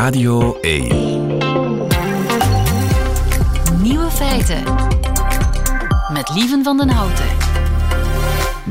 Radio 0.00 0.58
1. 0.60 0.86
Nieuwe 3.82 4.10
feiten. 4.10 4.62
Met 6.12 6.30
Lieven 6.34 6.64
van 6.64 6.76
den 6.76 6.88
Houten. 6.88 7.24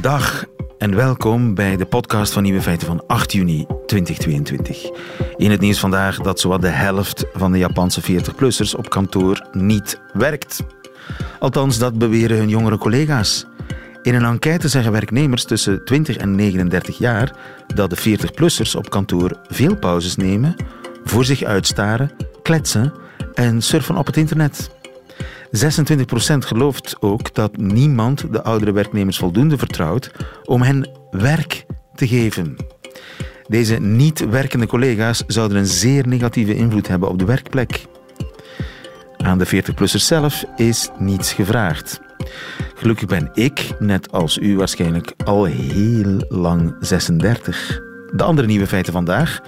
Dag 0.01 0.45
en 0.77 0.95
welkom 0.95 1.53
bij 1.53 1.77
de 1.77 1.85
podcast 1.85 2.33
van 2.33 2.43
Nieuwe 2.43 2.61
Feiten 2.61 2.87
van 2.87 3.03
8 3.07 3.31
juni 3.31 3.65
2022. 3.85 4.89
In 5.35 5.51
het 5.51 5.59
nieuws 5.59 5.79
vandaag 5.79 6.17
dat 6.17 6.39
zowat 6.39 6.61
de 6.61 6.67
helft 6.67 7.25
van 7.33 7.51
de 7.51 7.57
Japanse 7.57 8.01
40-plussers 8.01 8.75
op 8.77 8.89
kantoor 8.89 9.47
niet 9.51 10.01
werkt. 10.13 10.63
Althans, 11.39 11.77
dat 11.77 11.97
beweren 11.97 12.37
hun 12.37 12.49
jongere 12.49 12.77
collega's. 12.77 13.45
In 14.01 14.15
een 14.15 14.25
enquête 14.25 14.67
zeggen 14.67 14.91
werknemers 14.91 15.43
tussen 15.43 15.85
20 15.85 16.17
en 16.17 16.35
39 16.35 16.97
jaar 16.97 17.35
dat 17.75 17.89
de 17.89 17.97
40-plussers 17.97 18.75
op 18.75 18.89
kantoor 18.89 19.39
veel 19.47 19.75
pauzes 19.75 20.15
nemen, 20.15 20.55
voor 21.09 21.25
zich 21.25 21.43
uitstaren, 21.43 22.11
kletsen 22.41 22.93
en 23.33 23.61
surfen 23.61 23.97
op 23.97 24.05
het 24.05 24.17
internet. 24.17 24.69
26% 25.57 26.37
gelooft 26.37 26.95
ook 26.99 27.33
dat 27.33 27.57
niemand 27.57 28.31
de 28.31 28.43
oudere 28.43 28.71
werknemers 28.71 29.17
voldoende 29.17 29.57
vertrouwt 29.57 30.11
om 30.43 30.61
hen 30.61 30.89
werk 31.11 31.65
te 31.95 32.07
geven. 32.07 32.55
Deze 33.47 33.75
niet 33.79 34.29
werkende 34.29 34.67
collega's 34.67 35.23
zouden 35.27 35.57
een 35.57 35.65
zeer 35.65 36.07
negatieve 36.07 36.55
invloed 36.55 36.87
hebben 36.87 37.09
op 37.09 37.19
de 37.19 37.25
werkplek. 37.25 37.85
Aan 39.17 39.37
de 39.37 39.47
40-plussers 39.47 40.05
zelf 40.05 40.45
is 40.55 40.89
niets 40.97 41.33
gevraagd. 41.33 41.99
Gelukkig 42.75 43.07
ben 43.07 43.29
ik, 43.33 43.71
net 43.79 44.11
als 44.11 44.37
u 44.37 44.57
waarschijnlijk, 44.57 45.13
al 45.25 45.43
heel 45.43 46.25
lang 46.27 46.75
36. 46.79 47.79
De 48.11 48.23
andere 48.23 48.47
nieuwe 48.47 48.67
feiten 48.67 48.93
vandaag. 48.93 49.41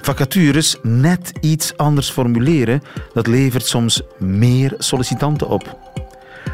Vacatures 0.00 0.76
net 0.82 1.32
iets 1.40 1.76
anders 1.76 2.10
formuleren, 2.10 2.82
dat 3.12 3.26
levert 3.26 3.66
soms 3.66 4.02
meer 4.18 4.74
sollicitanten 4.78 5.48
op. 5.48 5.78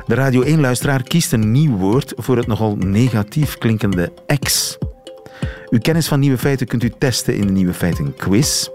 De 0.07 0.15
Radio 0.15 0.45
1-luisteraar 0.45 1.03
kiest 1.03 1.33
een 1.33 1.53
nieuw 1.53 1.77
woord 1.77 2.13
voor 2.17 2.37
het 2.37 2.47
nogal 2.47 2.77
negatief 2.77 3.59
klinkende 3.59 4.13
ex. 4.27 4.79
Uw 5.71 5.79
kennis 5.79 6.09
van 6.09 6.21
nieuwe 6.21 6.39
feiten 6.39 6.67
kunt 6.67 6.83
u 6.83 6.93
testen 6.99 7.37
in 7.37 7.47
de 7.47 7.53
Nieuwe 7.53 7.75
Feiten 7.75 8.15
quiz. 8.15 8.69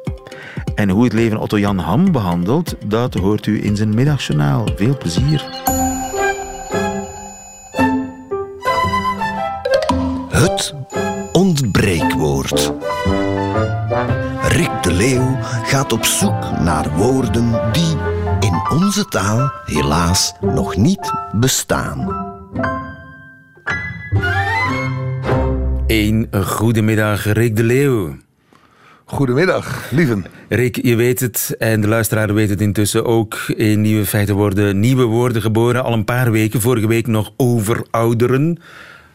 En 0.75 0.89
hoe 0.89 1.03
het 1.03 1.13
leven 1.13 1.37
Otto 1.37 1.59
Jan 1.59 1.77
Ham 1.77 2.11
behandelt, 2.11 2.75
dat 2.85 3.13
hoort 3.13 3.45
u 3.45 3.63
in 3.63 3.75
zijn 3.75 3.93
middagjournaal. 3.93 4.67
Veel 4.75 4.97
plezier. 4.97 5.45
Het 10.29 10.73
ontbreekwoord. 11.31 12.73
Leeuw 15.01 15.37
gaat 15.41 15.91
op 15.91 16.05
zoek 16.05 16.59
naar 16.59 16.97
woorden 16.97 17.71
die 17.71 17.97
in 18.39 18.61
onze 18.69 19.05
taal 19.05 19.51
helaas 19.65 20.33
nog 20.41 20.75
niet 20.75 21.11
bestaan. 21.31 22.15
Een 25.87 26.27
goedemiddag, 26.31 27.33
Rick 27.33 27.55
de 27.55 27.63
Leeuw. 27.63 28.15
Goedemiddag, 29.05 29.91
lieven. 29.91 30.25
Rick, 30.49 30.85
je 30.85 30.95
weet 30.95 31.19
het 31.19 31.55
en 31.59 31.81
de 31.81 31.87
luisteraar 31.87 32.33
weet 32.33 32.49
het 32.49 32.61
intussen 32.61 33.05
ook. 33.05 33.35
In 33.55 33.81
Nieuwe 33.81 34.05
Feiten 34.05 34.35
worden 34.35 34.79
nieuwe 34.79 35.03
woorden 35.03 35.41
geboren. 35.41 35.83
Al 35.83 35.93
een 35.93 36.05
paar 36.05 36.31
weken, 36.31 36.61
vorige 36.61 36.87
week 36.87 37.07
nog 37.07 37.33
over 37.37 37.85
ouderen. 37.89 38.59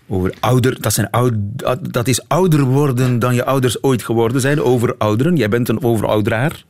Over 0.09 0.35
ouder, 0.41 0.81
dat, 0.81 0.93
zijn 0.93 1.11
oud, 1.11 1.33
dat 1.93 2.09
is 2.09 2.29
ouder 2.29 2.61
worden 2.65 3.19
dan 3.19 3.35
je 3.35 3.45
ouders 3.45 3.83
ooit 3.83 4.03
geworden 4.03 4.41
zijn. 4.41 4.63
Over 4.63 4.95
ouderen. 4.99 5.37
Jij 5.37 5.49
bent 5.49 5.69
een 5.69 5.83
overouderaar. 5.83 6.65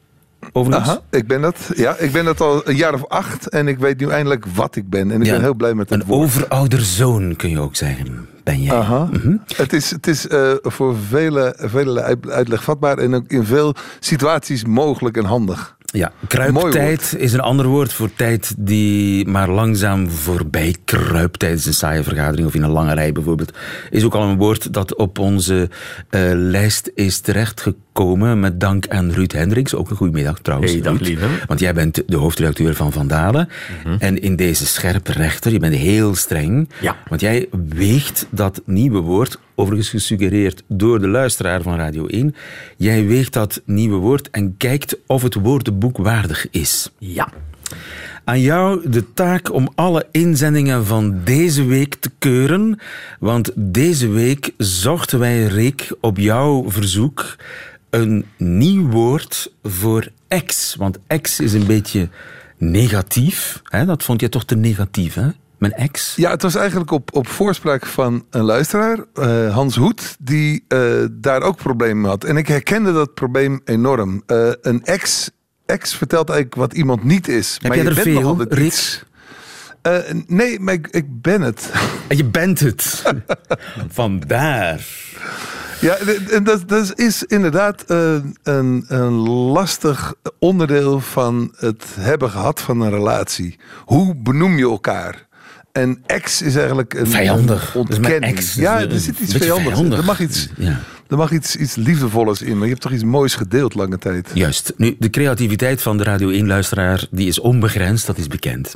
Overigens. 0.53 0.89
Aha, 0.89 1.01
ik 1.11 1.27
ben 1.27 1.41
dat. 1.41 1.71
Ja, 1.77 1.97
ik 1.99 2.13
ben 2.13 2.25
dat 2.25 2.41
al 2.41 2.69
een 2.69 2.77
jaar 2.77 2.95
of 2.95 3.07
acht 3.09 3.49
en 3.49 3.69
ik 3.69 3.79
weet 3.79 4.01
nu 4.01 4.09
eindelijk 4.09 4.47
wat 4.55 4.77
ik 4.77 4.91
ben. 4.91 5.11
En 5.11 5.21
ik 5.21 5.27
Ja, 5.27 5.33
ben 5.33 5.41
heel 5.43 5.55
blij 5.55 5.75
met 5.75 5.91
het 5.91 6.01
Een 6.01 6.07
woord. 6.07 6.25
overouderzoon 6.25 7.37
kun 7.37 7.51
je 7.51 7.61
ook 7.61 7.77
zeggen. 7.77 8.29
Ben 8.45 8.63
jij. 8.63 8.75
Aha. 8.77 9.09
Mhm. 9.13 9.37
Het 9.57 9.73
is, 9.73 9.91
het 9.91 10.07
is 10.07 10.29
eh, 10.29 10.51
voor 10.63 10.97
vele, 11.09 11.55
vele 11.59 12.03
uit- 12.03 12.31
uitleg 12.31 12.63
vatbaar 12.65 12.99
en 12.99 13.15
ook 13.15 13.25
in 13.29 13.45
veel 13.45 13.75
situaties 14.01 14.65
mogelijk 14.65 15.17
en 15.17 15.25
handig. 15.25 15.76
Ja, 15.93 16.13
kruiptijd 16.29 17.15
is 17.19 17.33
een 17.33 17.41
ander 17.41 17.67
woord 17.67 17.93
voor 17.93 18.11
tijd 18.17 18.55
die 18.59 19.27
maar 19.27 19.51
langzaam 19.51 20.11
voorbij 20.11 20.75
kruipt 20.85 21.39
tijdens 21.39 21.67
een 21.67 21.75
saaie 21.75 22.03
vergadering 22.03 22.47
of 22.49 22.55
in 22.55 22.63
een 22.63 22.71
lange 22.71 22.95
rij 22.95 23.13
bijvoorbeeld. 23.13 23.53
Is 23.91 24.05
ook 24.05 24.15
al 24.15 24.23
een 24.23 24.37
woord 24.37 24.73
dat 24.73 24.97
op 24.97 25.19
onze 25.19 25.71
eh, 26.11 26.21
lijst 26.35 26.91
is 26.95 27.21
terechtgekomen 27.21 27.85
met 28.05 28.61
dank 28.61 28.89
aan 28.89 29.11
Ruud 29.11 29.33
Hendricks. 29.33 29.75
Ook 29.75 29.91
een 29.91 29.97
goedemiddag 29.97 30.39
trouwens. 30.39 30.73
Hey, 30.73 30.81
dag, 30.81 31.01
lieve. 31.01 31.27
Want 31.47 31.61
jij 31.61 31.75
bent 31.75 32.03
de 32.07 32.17
hoofdredacteur 32.17 32.75
van 32.75 32.93
Vandalen. 32.93 33.49
En 33.99 34.21
in 34.21 34.37
deze 34.37 34.67
scherpe 34.67 35.13
rechter, 35.13 35.53
je 35.53 35.59
bent 35.59 35.75
heel 35.75 36.15
streng. 36.15 36.69
Ja. 36.81 36.97
Want 37.09 37.21
jij 37.21 37.49
weegt 37.69 38.27
dat 38.31 38.63
nieuwe 38.65 39.01
woord, 39.01 39.39
overigens 39.55 39.89
gesuggereerd 39.89 40.63
door 40.69 41.01
de 41.01 41.09
luisteraar 41.09 41.63
van 41.63 41.77
Radio 41.77 42.07
1. 42.07 42.35
Jij 42.77 43.07
weegt 43.07 43.33
dat 43.33 43.63
nieuwe 43.65 43.97
woord 43.97 44.31
en 44.31 44.55
kijkt 44.57 44.97
of 45.07 45.23
het 45.23 45.35
woordenboek 45.35 45.97
waardig 45.97 46.51
is. 46.51 46.91
Ja. 46.99 47.29
Aan 48.25 48.41
jou 48.41 48.91
de 48.91 49.13
taak 49.13 49.53
om 49.53 49.69
alle 49.75 50.07
inzendingen 50.11 50.87
van 50.87 51.21
deze 51.25 51.65
week 51.65 51.95
te 51.95 52.11
keuren. 52.19 52.79
Want 53.21 53.53
deze 53.55 54.09
week 54.09 54.51
zochten 54.57 55.19
wij, 55.19 55.47
Rick, 55.47 55.93
op 56.01 56.19
jouw 56.19 56.71
verzoek 56.71 57.37
een 58.01 58.25
nieuw 58.37 58.89
woord 58.89 59.53
voor 59.63 60.09
ex. 60.29 60.75
Want 60.75 60.99
ex 61.07 61.41
is 61.41 61.53
een 61.53 61.67
beetje 61.67 62.09
negatief. 62.57 63.61
Hè? 63.65 63.85
Dat 63.85 64.03
vond 64.03 64.21
je 64.21 64.29
toch 64.29 64.45
te 64.45 64.57
negatief, 64.57 65.15
hè? 65.15 65.29
Mijn 65.59 65.73
ex? 65.73 66.15
Ja, 66.17 66.31
het 66.31 66.43
was 66.43 66.55
eigenlijk 66.55 66.91
op, 66.91 67.17
op 67.17 67.29
voorspraak 67.29 67.87
van 67.87 68.25
een 68.31 68.43
luisteraar, 68.43 68.99
eh, 69.15 69.55
Hans 69.55 69.77
Hoed, 69.77 70.17
die 70.19 70.65
eh, 70.69 71.05
daar 71.11 71.43
ook 71.43 71.57
problemen 71.57 72.11
had. 72.11 72.25
En 72.25 72.37
ik 72.37 72.49
herkende 72.49 72.93
dat 72.93 73.15
probleem 73.15 73.61
enorm. 73.65 74.23
Eh, 74.27 74.51
een 74.63 74.85
ex, 74.85 75.31
ex 75.67 75.95
vertelt 75.95 76.29
eigenlijk 76.29 76.61
wat 76.61 76.73
iemand 76.73 77.05
niet 77.05 77.29
is. 77.29 77.59
Heb 77.63 77.75
jij 77.75 77.83
je 77.83 77.89
er 77.89 77.95
bent 77.95 78.07
veel. 78.07 78.47
Eh, 79.87 79.99
nee, 80.27 80.61
maar 80.61 80.75
ik, 80.75 80.89
ik 80.91 81.23
ben 81.23 81.43
het. 81.43 81.71
En 82.09 82.17
je 82.17 82.25
bent 82.25 82.61
het. 82.61 83.03
Vandaar. 83.89 84.87
Ja, 85.81 85.97
en- 86.31 86.45
dat, 86.45 86.69
dat 86.69 86.99
is 86.99 87.23
inderdaad 87.25 87.83
eh, 87.87 88.15
een, 88.43 88.85
een 88.89 89.13
lastig 89.29 90.15
onderdeel 90.39 91.01
van 91.01 91.53
het 91.57 91.85
hebben 91.99 92.31
gehad 92.31 92.61
van 92.61 92.81
een 92.81 92.91
relatie. 92.91 93.59
Hoe 93.85 94.15
benoem 94.17 94.57
je 94.59 94.65
elkaar? 94.65 95.25
En 95.73 96.03
ex 96.07 96.43
is 96.43 96.55
eigenlijk 96.57 96.95
een 96.95 97.07
Vijandig. 97.07 97.75
een 97.75 97.85
mijn 97.89 97.97
ontkenning. 98.03 98.37
ex. 98.37 98.55
Ja, 98.55 98.81
er 98.81 98.93
een 98.93 99.01
zit 99.01 99.19
iets 99.19 99.33
vijandigs. 99.35 99.71
vijandig. 99.75 99.99
Er 99.99 100.05
mag 100.05 100.21
iets, 100.21 100.49
Ja. 100.57 100.81
er 101.09 101.17
mag 101.17 101.31
iets, 101.33 101.57
iets 101.57 101.75
liefdevollers 101.75 102.43
in. 102.43 102.53
Maar 102.55 102.63
je 102.63 102.69
hebt 102.71 102.81
toch 102.81 102.93
iets 102.93 103.05
moois 103.05 103.35
gedeeld 103.35 103.75
lange 103.75 103.99
tijd. 103.99 104.31
Juist. 104.35 104.73
Nu, 104.77 104.97
de 104.99 105.11
creativiteit 105.11 105.83
van 105.83 105.97
de 105.97 106.05
Radio 106.05 106.43
1-luisteraar 106.45 107.07
die 107.11 107.29
is 107.29 107.39
onbegrensd, 107.41 108.07
dat 108.07 108.19
is 108.19 108.27
bekend. 108.27 108.75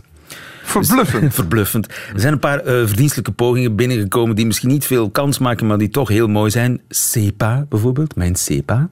Verbluffend. 0.71 1.35
Verbluffend. 1.41 1.87
Er 1.89 2.21
zijn 2.21 2.33
een 2.33 2.39
paar 2.39 2.59
eh, 2.61 2.87
verdienstelijke 2.87 3.33
pogingen 3.33 3.77
binnengekomen 3.77 4.37
die 4.37 4.47
misschien 4.47 4.69
niet 4.69 4.85
veel 4.85 5.11
kans 5.11 5.39
maken, 5.39 5.67
maar 5.67 5.79
die 5.79 5.89
toch 5.89 6.09
heel 6.09 6.29
mooi 6.29 6.51
zijn. 6.51 6.81
SEPA 6.89 7.67
bijvoorbeeld, 7.69 8.17
mijn 8.17 8.37
SEPA. 8.37 8.89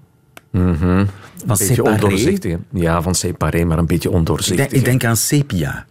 Van 0.52 0.60
Een 0.60 1.06
beetje 1.46 1.64
separé. 1.64 1.90
ondoorzichtig. 1.94 2.56
Ja, 2.72 3.02
van 3.02 3.14
separé, 3.14 3.64
maar 3.64 3.78
een 3.78 3.86
beetje 3.86 4.08
Ik 4.08 4.14
denk, 4.14 4.14
ondoorzichtig. 4.28 4.70
ik 4.72 4.84
denk 4.84 5.04
aan 5.04 5.16
sepia. 5.16 5.86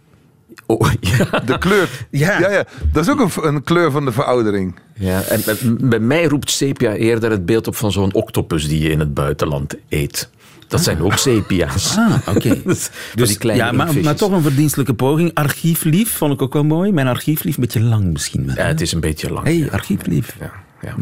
Oh, 0.66 0.90
ja. 1.00 1.38
De 1.40 1.58
kleur. 1.58 2.06
Ja. 2.10 2.40
ja, 2.40 2.50
ja. 2.50 2.64
Dat 2.92 3.04
is 3.04 3.10
ook 3.10 3.20
een, 3.20 3.46
een 3.54 3.62
kleur 3.62 3.90
van 3.90 4.04
de 4.04 4.12
veroudering. 4.12 4.74
ja. 4.94 5.22
En 5.22 5.40
bij- 5.44 5.88
bij 5.88 5.98
mij 5.98 6.24
roept 6.24 6.50
sepia 6.50 6.92
eerder 6.94 7.30
het 7.30 7.46
beeld 7.46 7.66
op 7.66 7.76
van 7.76 7.92
zo'n 7.92 8.14
octopus 8.14 8.68
die 8.68 8.80
je 8.82 8.90
in 8.90 8.98
het 8.98 9.14
buitenland 9.14 9.74
eet. 9.88 10.30
Dat 10.68 10.82
zijn 10.82 11.02
ook 11.02 11.16
sepia's. 11.16 11.96
Ah, 11.96 12.14
oké. 12.26 12.60
Dus 12.64 12.90
Dus, 13.14 13.28
die 13.28 13.38
kleine 13.38 13.64
ja, 13.64 13.72
maar, 13.72 13.94
maar 14.02 14.16
toch 14.16 14.30
een 14.30 14.42
verdienstelijke 14.42 14.94
poging. 14.94 15.34
Archieflief 15.34 16.10
vond 16.10 16.32
ik 16.32 16.42
ook 16.42 16.52
wel 16.52 16.64
mooi. 16.64 16.92
Mijn 16.92 17.06
archieflief, 17.06 17.56
een 17.56 17.62
beetje 17.62 17.80
lang 17.80 18.04
misschien 18.04 18.46
wel. 18.46 18.54
Ja, 18.56 18.64
het 18.64 18.80
is 18.80 18.92
een 18.92 19.00
beetje 19.00 19.32
lang. 19.32 19.46
hey, 19.46 19.68
archieflief. 19.72 20.36
Ja, 20.40 20.52
ja. 20.80 20.94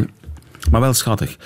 Maar 0.70 0.80
wel 0.80 0.92
schattig. 0.94 1.36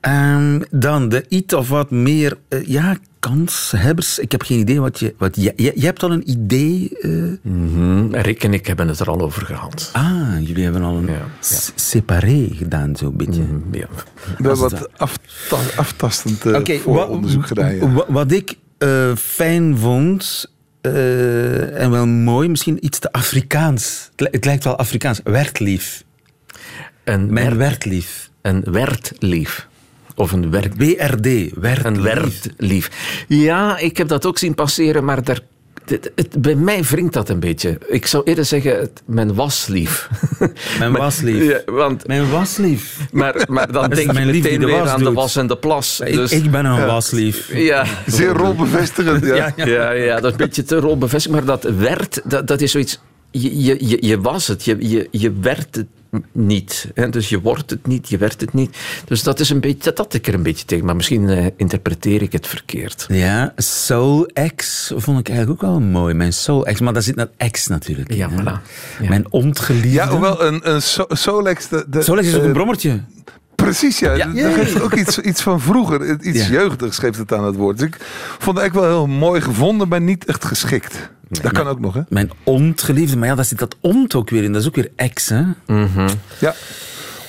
Ehm, 0.00 0.60
dan 0.70 1.08
de 1.08 1.24
iets 1.28 1.54
of 1.54 1.68
wat 1.68 1.90
meer 1.90 2.36
eh, 2.48 2.66
ja, 2.66 2.96
kanshebbers. 3.20 4.18
Ik 4.18 4.32
heb 4.32 4.42
geen 4.42 4.58
idee 4.58 4.80
wat 4.80 4.98
je... 4.98 5.14
Wat 5.18 5.36
je, 5.36 5.52
je, 5.56 5.72
je 5.74 5.84
hebt 5.84 6.02
al 6.02 6.12
een 6.12 6.30
idee... 6.30 6.90
eh, 7.00 7.10
Mhm. 7.42 8.14
Rick 8.14 8.44
en 8.44 8.52
ik 8.54 8.66
hebben 8.66 8.88
het 8.88 9.00
er 9.00 9.06
al 9.08 9.20
over 9.20 9.42
gehad. 9.46 9.90
ah, 9.92 10.32
jullie 10.40 10.64
hebben 10.64 10.82
al 10.82 10.96
een 10.96 11.06
Ja, 11.06 11.12
ja. 11.12 11.58
separé 11.74 12.48
gedaan, 12.52 12.96
zo'n 12.96 13.16
beetje. 13.16 13.42
Ja. 13.72 13.86
We 13.88 14.32
hebben 14.36 14.56
wat 14.58 14.98
afta 14.98 15.56
aftastend 15.76 16.46
eh, 16.46 16.54
Oké, 16.54 16.78
vooronderzoek 16.78 17.40
wa- 17.40 17.46
gedaan. 17.46 17.74
ja. 17.76 17.92
wa- 17.92 18.04
Wat 18.08 18.32
ik 18.32 18.54
eh, 18.78 19.16
fijn 19.16 19.78
vond... 19.78 20.52
eh, 20.80 21.80
en 21.82 21.90
wel 21.90 22.06
mooi, 22.06 22.48
misschien 22.48 22.84
iets 22.84 22.98
te 22.98 23.12
Afrikaans. 23.12 24.08
Het 24.10 24.20
li- 24.20 24.28
Het 24.30 24.44
lijkt 24.44 24.64
wel 24.64 24.76
Afrikaans. 24.78 25.20
Wertlief. 25.24 26.04
Een, 27.04 27.32
Mijn 27.32 27.46
wer- 27.48 27.56
wertlief. 27.56 28.27
Een 28.42 28.64
wertlief. 28.70 29.66
Of 30.14 30.32
een 30.32 30.50
werk... 30.50 30.74
WRD, 30.76 31.50
werd 31.60 31.84
Een 31.84 32.02
werklief. 32.02 32.90
Ja, 33.28 33.78
ik 33.78 33.96
heb 33.96 34.08
dat 34.08 34.26
ook 34.26 34.38
zien 34.38 34.54
passeren, 34.54 35.04
maar 35.04 35.24
daar, 35.24 35.40
het, 35.84 36.10
het- 36.14 36.42
bij 36.42 36.54
mij 36.54 36.82
wringt 36.82 37.12
dat 37.12 37.28
een 37.28 37.40
beetje. 37.40 37.78
Ik 37.86 38.06
zou 38.06 38.22
eerder 38.24 38.44
zeggen, 38.44 38.78
het, 38.78 39.02
mijn 39.06 39.34
waslief. 39.34 40.08
Mijn 40.78 40.92
Maar- 40.92 41.00
waslief. 41.00 41.44
Ja, 41.44 41.72
want, 41.72 42.06
Mijn 42.06 42.30
waslief. 42.30 42.98
maar, 43.12 43.46
maar 43.48 43.72
dan 43.72 43.90
denk 43.90 44.12
je 44.12 44.24
lief 44.24 44.42
meteen 44.42 44.60
de 44.60 44.66
weer 44.66 44.78
was 44.78 44.88
aan 44.88 45.02
de 45.04 45.12
was 45.12 45.36
en 45.36 45.46
de 45.46 45.56
plas. 45.56 46.00
Ik, 46.00 46.14
Dus, 46.14 46.32
ik 46.32 46.50
ben 46.50 46.64
een 46.64 46.86
waslief. 46.86 47.52
ja. 47.54 47.84
Zeer 48.06 48.28
rolbevestigend. 48.32 49.24
Ja. 49.24 49.34
Ja, 49.36 49.52
ja. 49.56 49.66
Ja, 49.66 49.90
ja, 49.90 50.14
dat 50.14 50.24
is 50.24 50.30
een 50.30 50.36
beetje 50.36 50.62
te 50.64 50.76
rolbevestigd. 50.76 51.34
Maar 51.34 51.44
dat 51.44 51.62
werd, 51.62 52.20
dat, 52.24 52.46
dat 52.46 52.60
is 52.60 52.70
zoiets... 52.70 53.00
Je, 53.30 53.62
je, 53.62 53.88
je, 53.88 53.96
je 54.00 54.20
was 54.20 54.46
het, 54.46 54.64
je, 54.64 54.76
je, 54.88 55.08
je 55.10 55.32
werd 55.40 55.74
het 55.74 55.86
niet. 56.32 56.90
Hè? 56.94 57.08
Dus 57.08 57.28
je 57.28 57.40
wordt 57.40 57.70
het 57.70 57.86
niet, 57.86 58.08
je 58.08 58.18
werd 58.18 58.40
het 58.40 58.52
niet. 58.52 58.76
Dus 59.04 59.22
dat 59.22 59.40
is 59.40 59.50
een 59.50 59.60
beetje, 59.60 59.82
dat 59.82 59.98
had 59.98 60.14
ik 60.14 60.26
er 60.26 60.34
een 60.34 60.42
beetje 60.42 60.64
tegen. 60.64 60.84
Maar 60.84 60.96
misschien 60.96 61.28
eh, 61.28 61.46
interpreteer 61.56 62.22
ik 62.22 62.32
het 62.32 62.46
verkeerd. 62.46 63.06
Ja, 63.08 63.52
Soul 63.56 64.30
X 64.56 64.92
vond 64.96 65.18
ik 65.18 65.28
eigenlijk 65.28 65.62
ook 65.62 65.70
wel 65.70 65.80
mooi. 65.80 66.14
Mijn 66.14 66.32
Soul 66.32 66.62
X, 66.72 66.80
maar 66.80 66.92
daar 66.92 67.02
zit 67.02 67.16
dat 67.16 67.30
X 67.50 67.66
natuurlijk 67.66 68.12
Ja, 68.12 68.30
hè. 68.30 68.40
voilà. 68.42 68.62
Ja. 69.00 69.08
Mijn 69.08 69.32
ontgeliefde. 69.32 69.90
Ja, 69.90 70.08
hoewel 70.08 70.44
een, 70.44 70.70
een 70.74 70.82
So- 70.82 71.06
Solex... 71.08 71.68
De, 71.68 71.84
de, 71.88 72.02
Soul 72.02 72.18
X 72.20 72.26
is 72.26 72.34
ook 72.34 72.40
eh, 72.40 72.46
een 72.46 72.52
brommertje. 72.52 73.00
Precies, 73.54 73.98
ja. 73.98 74.14
Ja. 74.14 74.26
Dat 74.32 74.54
geeft 74.54 74.80
ook 74.80 74.94
iets, 74.94 75.18
iets 75.18 75.42
van 75.42 75.60
vroeger. 75.60 76.20
Iets 76.22 76.38
Ja. 76.46 76.52
jeugdigs 76.52 76.98
geeft 76.98 77.18
het 77.18 77.32
aan 77.32 77.44
het 77.44 77.56
woord. 77.56 77.78
Dus 77.78 77.86
ik 77.86 77.96
vond 78.38 78.56
het 78.56 78.58
eigenlijk 78.58 78.88
wel 78.90 78.96
heel 79.06 79.16
mooi 79.18 79.40
gevonden, 79.40 79.88
maar 79.88 80.00
niet 80.00 80.24
echt 80.24 80.44
geschikt. 80.44 81.10
Dat 81.28 81.52
kan 81.52 81.66
ook 81.66 81.80
nog, 81.80 81.94
hè? 81.94 82.00
Mijn 82.08 82.30
ontgeliefde. 82.44 83.16
Maar 83.16 83.28
ja, 83.28 83.34
daar 83.34 83.44
zit 83.44 83.58
dat 83.58 83.76
ont 83.80 84.14
ook 84.14 84.30
weer 84.30 84.42
in. 84.42 84.52
Dat 84.52 84.60
is 84.62 84.68
ook 84.68 84.74
weer 84.74 84.90
X, 85.14 85.28
hè? 85.28 85.42
Ja. 86.40 86.54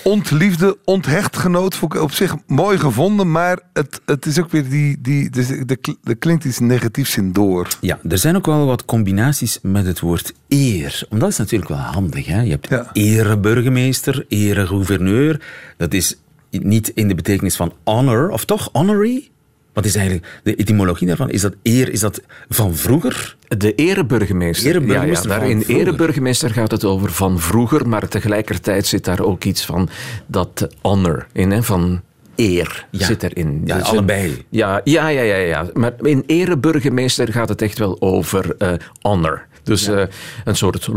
Ontliefde, 0.04 0.78
onthechtgenoot 0.86 1.76
vond 1.76 1.94
ik 1.94 2.02
op 2.02 2.12
zich 2.12 2.36
mooi 2.48 2.78
gevonden, 2.78 3.32
maar 3.32 3.60
het, 3.74 4.02
het 4.06 4.26
is 4.26 4.40
ook 4.40 4.52
weer 4.52 4.70
die. 4.70 4.98
die 5.02 5.30
dus 5.30 5.50
er 5.50 5.78
er 6.04 6.16
klinkt 6.18 6.44
iets 6.46 6.60
negatiefs 6.60 7.18
in 7.18 7.32
door. 7.34 7.68
Ja, 7.82 8.00
er 8.10 8.18
zijn 8.18 8.36
ook 8.36 8.46
wel 8.46 8.66
wat 8.66 8.86
combinaties 8.86 9.60
met 9.62 9.86
het 9.86 10.00
woord 10.00 10.34
eer. 10.48 11.04
Want 11.10 11.22
dat 11.22 11.30
is 11.30 11.38
natuurlijk 11.38 11.70
wel 11.70 11.80
handig. 11.80 12.26
Hè? 12.26 12.42
Je 12.42 12.50
hebt 12.50 12.70
Ja. 12.70 12.90
ereburgemeester, 12.94 14.26
eregouverneur. 14.28 15.42
Dat 15.78 15.94
is 15.94 16.16
niet 16.52 16.92
in 16.96 17.08
de 17.08 17.16
betekenis 17.16 17.56
van 17.56 17.74
honor, 17.84 18.30
of 18.30 18.46
toch 18.46 18.70
honorary? 18.72 19.30
Wat 19.74 19.86
is 19.86 19.96
eigenlijk 19.96 20.28
de 20.44 20.56
etymologie 20.56 21.08
daarvan? 21.08 21.30
Is 21.30 21.42
dat 21.42 21.56
eer, 21.64 21.90
is 21.92 22.00
dat 22.00 22.22
van 22.50 22.76
vroeger? 22.76 23.36
De 23.58 23.76
ereburgemeester. 23.76 24.70
Ereburgemeester 24.70 25.30
ja, 25.30 25.36
ja, 25.36 25.40
daar 25.42 25.50
in 25.50 25.64
ereburgemeester 25.68 26.50
gaat 26.50 26.72
het 26.72 26.84
over 26.86 27.12
van 27.12 27.40
vroeger, 27.40 27.88
maar 27.90 28.08
tegelijkertijd 28.08 28.86
zit 28.88 29.06
daar 29.06 29.20
ook 29.22 29.44
iets 29.44 29.66
van 29.66 29.90
dat 30.28 30.68
honor 30.82 31.28
in, 31.34 31.52
hè, 31.52 31.64
van 31.64 32.02
eer 32.36 32.88
Ja. 32.92 33.06
zit 33.06 33.24
erin. 33.24 33.62
Ja, 33.66 33.78
Dus 33.78 33.88
allebei. 33.88 34.46
ja, 34.50 34.82
ja, 34.84 35.08
ja, 35.08 35.22
ja, 35.22 35.36
ja. 35.36 35.68
Maar 35.74 35.94
in 36.02 36.24
ereburgemeester 36.28 37.32
gaat 37.32 37.50
het 37.50 37.62
echt 37.62 37.78
wel 37.78 38.02
over 38.02 38.56
eh, 38.58 38.72
honor. 39.02 39.46
Dus 39.64 39.88
eh, 39.88 40.04
een 40.44 40.56
soort 40.56 40.88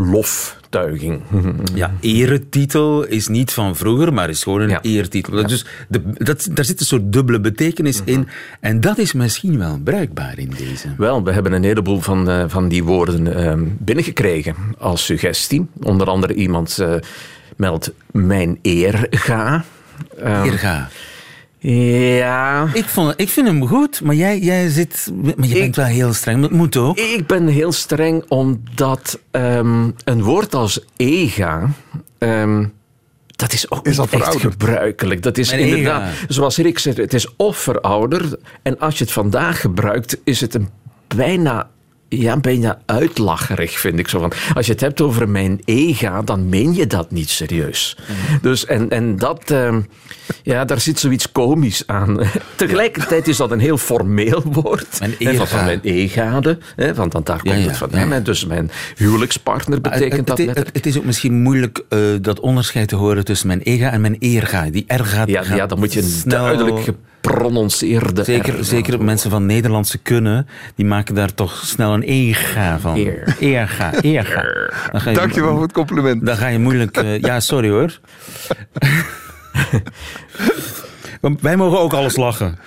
loftuiging. 0.73 1.21
Ja, 1.75 1.91
eretitel 1.99 3.03
is 3.05 3.27
niet 3.27 3.51
van 3.51 3.75
vroeger, 3.75 4.13
maar 4.13 4.29
is 4.29 4.43
gewoon 4.43 4.61
een 4.61 4.69
Ja. 4.69 4.81
eertitel. 4.81 5.47
Dus 5.47 5.65
de, 5.87 6.01
dat, 6.13 6.47
daar 6.51 6.65
zit 6.65 6.79
een 6.79 6.85
soort 6.85 7.13
dubbele 7.13 7.39
betekenis 7.39 8.01
in. 8.05 8.27
En 8.59 8.81
dat 8.81 8.97
is 8.97 9.13
misschien 9.13 9.57
wel 9.57 9.79
bruikbaar 9.83 10.37
in 10.39 10.53
deze. 10.57 10.87
Wel, 10.97 11.23
we 11.23 11.31
hebben 11.31 11.51
een 11.53 11.63
heleboel 11.63 11.99
van, 12.01 12.29
eh, 12.29 12.43
van 12.47 12.67
die 12.67 12.83
woorden 12.83 13.35
eh, 13.35 13.53
binnengekregen 13.77 14.55
als 14.77 15.05
suggestie. 15.05 15.65
Onder 15.81 16.07
andere 16.07 16.33
iemand 16.33 16.79
eh, 16.79 16.93
meldt 17.55 17.91
mijn 18.11 18.59
eer 18.61 19.07
ga. 19.09 19.63
Eh, 20.17 20.43
Eerga. 20.45 20.89
Ja, 21.71 22.67
Ik, 22.73 22.85
vond, 22.85 23.13
ik 23.17 23.29
vind 23.29 23.47
hem 23.47 23.67
goed, 23.67 24.01
maar 24.01 24.15
jij, 24.15 24.39
jij 24.39 24.69
zit. 24.69 25.11
Maar 25.21 25.47
je 25.47 25.55
Ik- 25.55 25.59
bent 25.61 25.75
wel 25.75 25.85
heel 25.85 26.13
streng. 26.13 26.41
Dat 26.41 26.51
moet 26.51 26.77
ook. 26.77 26.97
ik 26.97 27.27
ben 27.27 27.47
heel 27.47 27.71
streng 27.71 28.23
omdat 28.27 29.19
ehm, 29.31 29.89
een 30.03 30.23
woord 30.23 30.55
als 30.55 30.85
ega... 30.97 31.69
ehm, 32.17 32.65
dat 33.35 33.53
is 33.53 33.71
ook 33.71 33.87
Is 33.87 33.97
al 33.99 34.03
niet 34.03 34.13
echt 34.13 34.23
verouderd. 34.23 34.53
gebruikelijk. 34.53 35.21
Dat 35.23 35.37
is 35.37 35.49
Mijn 35.49 35.61
ega. 35.61 35.75
inderdaad, 35.75 36.09
zoals 36.27 36.57
Rick 36.57 36.79
zegt, 36.79 36.97
het 36.97 37.13
is 37.13 37.35
of 37.35 37.57
verouderd. 37.57 38.35
En 38.61 38.79
als 38.79 38.97
je 38.97 39.03
het 39.03 39.13
vandaag 39.13 39.61
gebruikt, 39.61 40.17
is 40.23 40.41
het 40.41 40.53
een 40.53 40.69
bijna, 41.15 41.69
ja, 42.19 42.37
bijna 42.37 42.79
uitlacherig, 42.85 43.79
vind 43.79 43.99
ik 43.99 44.07
zo. 44.07 44.19
Van, 44.19 44.31
als 44.53 44.65
je 44.65 44.71
het 44.71 44.81
hebt 44.81 45.01
over 45.01 45.29
mijn 45.29 45.61
ega, 45.65 46.21
dan 46.21 46.49
meen 46.49 46.73
je 46.73 46.87
dat 46.87 47.11
niet 47.11 47.29
serieus. 47.29 47.97
Mhm. 47.99 48.37
Dus, 48.41 48.65
en, 48.65 48.89
en 48.89 49.15
dat, 49.17 49.51
ehm, 49.51 49.81
ja, 50.43 50.65
daar 50.65 50.79
zit 50.79 50.99
zoiets 50.99 51.31
komisch 51.31 51.83
aan. 51.87 52.19
Tegelijkertijd 52.55 53.27
is 53.27 53.37
dat 53.37 53.51
een 53.51 53.59
heel 53.59 53.77
formeel 53.77 54.43
woord. 54.51 54.99
Mijn 54.99 55.11
Hè, 55.11 55.33
van, 55.33 55.33
ega. 55.33 55.45
van 55.45 55.65
mijn 55.65 55.79
egade, 55.83 56.57
hè, 56.75 56.93
want 56.93 57.11
dan, 57.11 57.23
daar 57.23 57.39
komt 57.39 57.53
Ja, 57.53 57.59
ja, 57.59 57.67
het 57.67 57.77
van. 57.77 57.89
ja. 57.91 58.19
Dus 58.19 58.45
mijn 58.45 58.71
huwelijkspartner 58.95 59.81
betekent 59.81 60.15
het, 60.17 60.27
dat 60.27 60.55
het, 60.55 60.69
het 60.73 60.85
is 60.85 60.97
ook 60.97 61.05
misschien 61.05 61.41
moeilijk 61.41 61.83
eh, 61.89 61.99
dat 62.21 62.39
onderscheid 62.39 62.87
te 62.87 62.95
horen 62.95 63.25
tussen 63.25 63.47
mijn 63.47 63.61
ega 63.61 63.91
en 63.91 64.01
mijn 64.01 64.15
eerga. 64.19 64.69
Die 64.69 64.85
gaat. 64.87 65.27
Ja, 65.29 65.43
ja, 65.55 65.65
dan 65.65 65.79
moet 65.79 65.93
je 65.93 66.01
een 66.01 66.21
duidelijk 66.25 66.87
geprononceerde 67.23 68.23
Zeker, 68.23 68.59
R 68.59 68.63
zeker 68.63 69.03
mensen 69.03 69.29
van 69.29 69.45
Nederlandse 69.45 69.97
kunnen, 69.97 70.47
die 70.75 70.85
maken 70.85 71.15
daar 71.15 71.33
toch 71.33 71.61
snel 71.65 71.93
een 71.93 72.01
ega 72.01 72.79
van. 72.79 72.97
Eer. 72.97 73.35
Eerga, 73.39 74.01
eerga. 74.01 74.43
Dan 74.91 75.01
ga 75.01 75.09
je- 75.09 75.15
Dankjewel 75.15 75.51
voor 75.53 75.61
het 75.61 75.71
compliment. 75.71 76.25
Dan 76.25 76.37
ga 76.37 76.47
je 76.47 76.59
moeilijk. 76.59 76.97
eh, 76.97 77.19
ja, 77.19 77.39
sorry 77.39 77.69
hoor. 77.69 77.99
Wij 81.41 81.57
mogen 81.57 81.79
ook 81.79 81.93
alles 81.93 82.15
lachen. 82.15 82.57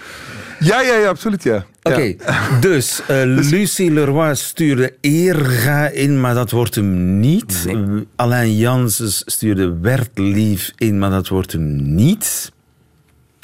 Ja, 0.60 0.80
ja, 0.80 0.94
ja, 0.96 1.08
absoluut, 1.08 1.42
ja. 1.42 1.64
Oké, 1.82 2.00
Ja. 2.00 2.58
dus 2.60 3.02
eh, 3.06 3.22
Lucie 3.50 3.90
Leroy 3.92 4.34
stuurde 4.34 4.94
Eerga 5.00 5.88
in, 5.88 6.20
maar 6.20 6.34
dat 6.34 6.50
wordt 6.50 6.74
hem 6.74 7.20
niet. 7.20 7.62
Nee. 7.66 8.06
Alain 8.16 8.56
Janssens 8.56 9.22
stuurde 9.26 9.78
Wertlief 9.80 10.72
in, 10.76 10.98
maar 10.98 11.10
dat 11.10 11.28
wordt 11.28 11.52
hem 11.52 11.94
niet. 11.94 12.52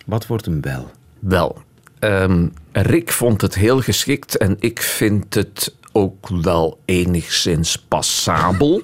Wat 0.07 0.27
wordt 0.27 0.45
hem 0.45 0.61
wel? 0.61 0.91
Wel, 1.23 1.63
ehm, 1.99 2.47
Rick 2.73 3.13
vond 3.13 3.41
het 3.41 3.55
heel 3.55 3.81
geschikt 3.81 4.37
en 4.37 4.57
ik 4.61 4.81
vind 4.83 5.35
het 5.35 5.75
ook 5.93 6.29
wel 6.43 6.79
enigszins 6.85 7.85
passabel. 7.89 8.83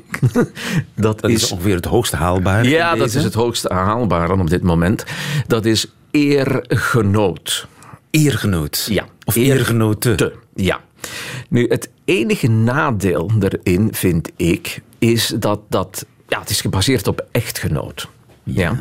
dat, 0.94 1.20
Dat 1.20 1.30
is, 1.30 1.42
is, 1.42 1.52
ongeveer 1.52 1.74
het 1.74 1.84
hoogst 1.84 2.12
haalbare. 2.12 2.68
ja, 2.68 2.94
dat 2.96 3.14
is 3.14 3.24
het 3.24 3.34
hoogste 3.34 3.72
haalbare 3.72 4.38
op 4.38 4.50
dit 4.50 4.62
moment. 4.62 5.04
Dat 5.46 5.64
is 5.64 5.86
eergenoot. 6.10 7.66
Eergenoot. 8.10 8.86
Ja, 8.90 9.06
Of 9.24 9.36
eer- 9.36 9.44
eergenoten. 9.56 10.16
Te, 10.16 10.32
ja. 10.54 10.80
Nu, 11.48 11.66
het 11.68 11.90
enige 12.04 12.48
nadeel 12.48 13.30
erin, 13.40 13.88
vind 13.94 14.30
ik, 14.36 14.80
is 14.98 15.26
dat 15.38 15.60
dat... 15.68 16.06
Ja, 16.28 16.40
het 16.40 16.50
is 16.50 16.60
gebaseerd 16.60 17.06
op 17.06 17.26
echtgenoot. 17.30 18.08
Ja. 18.42 18.78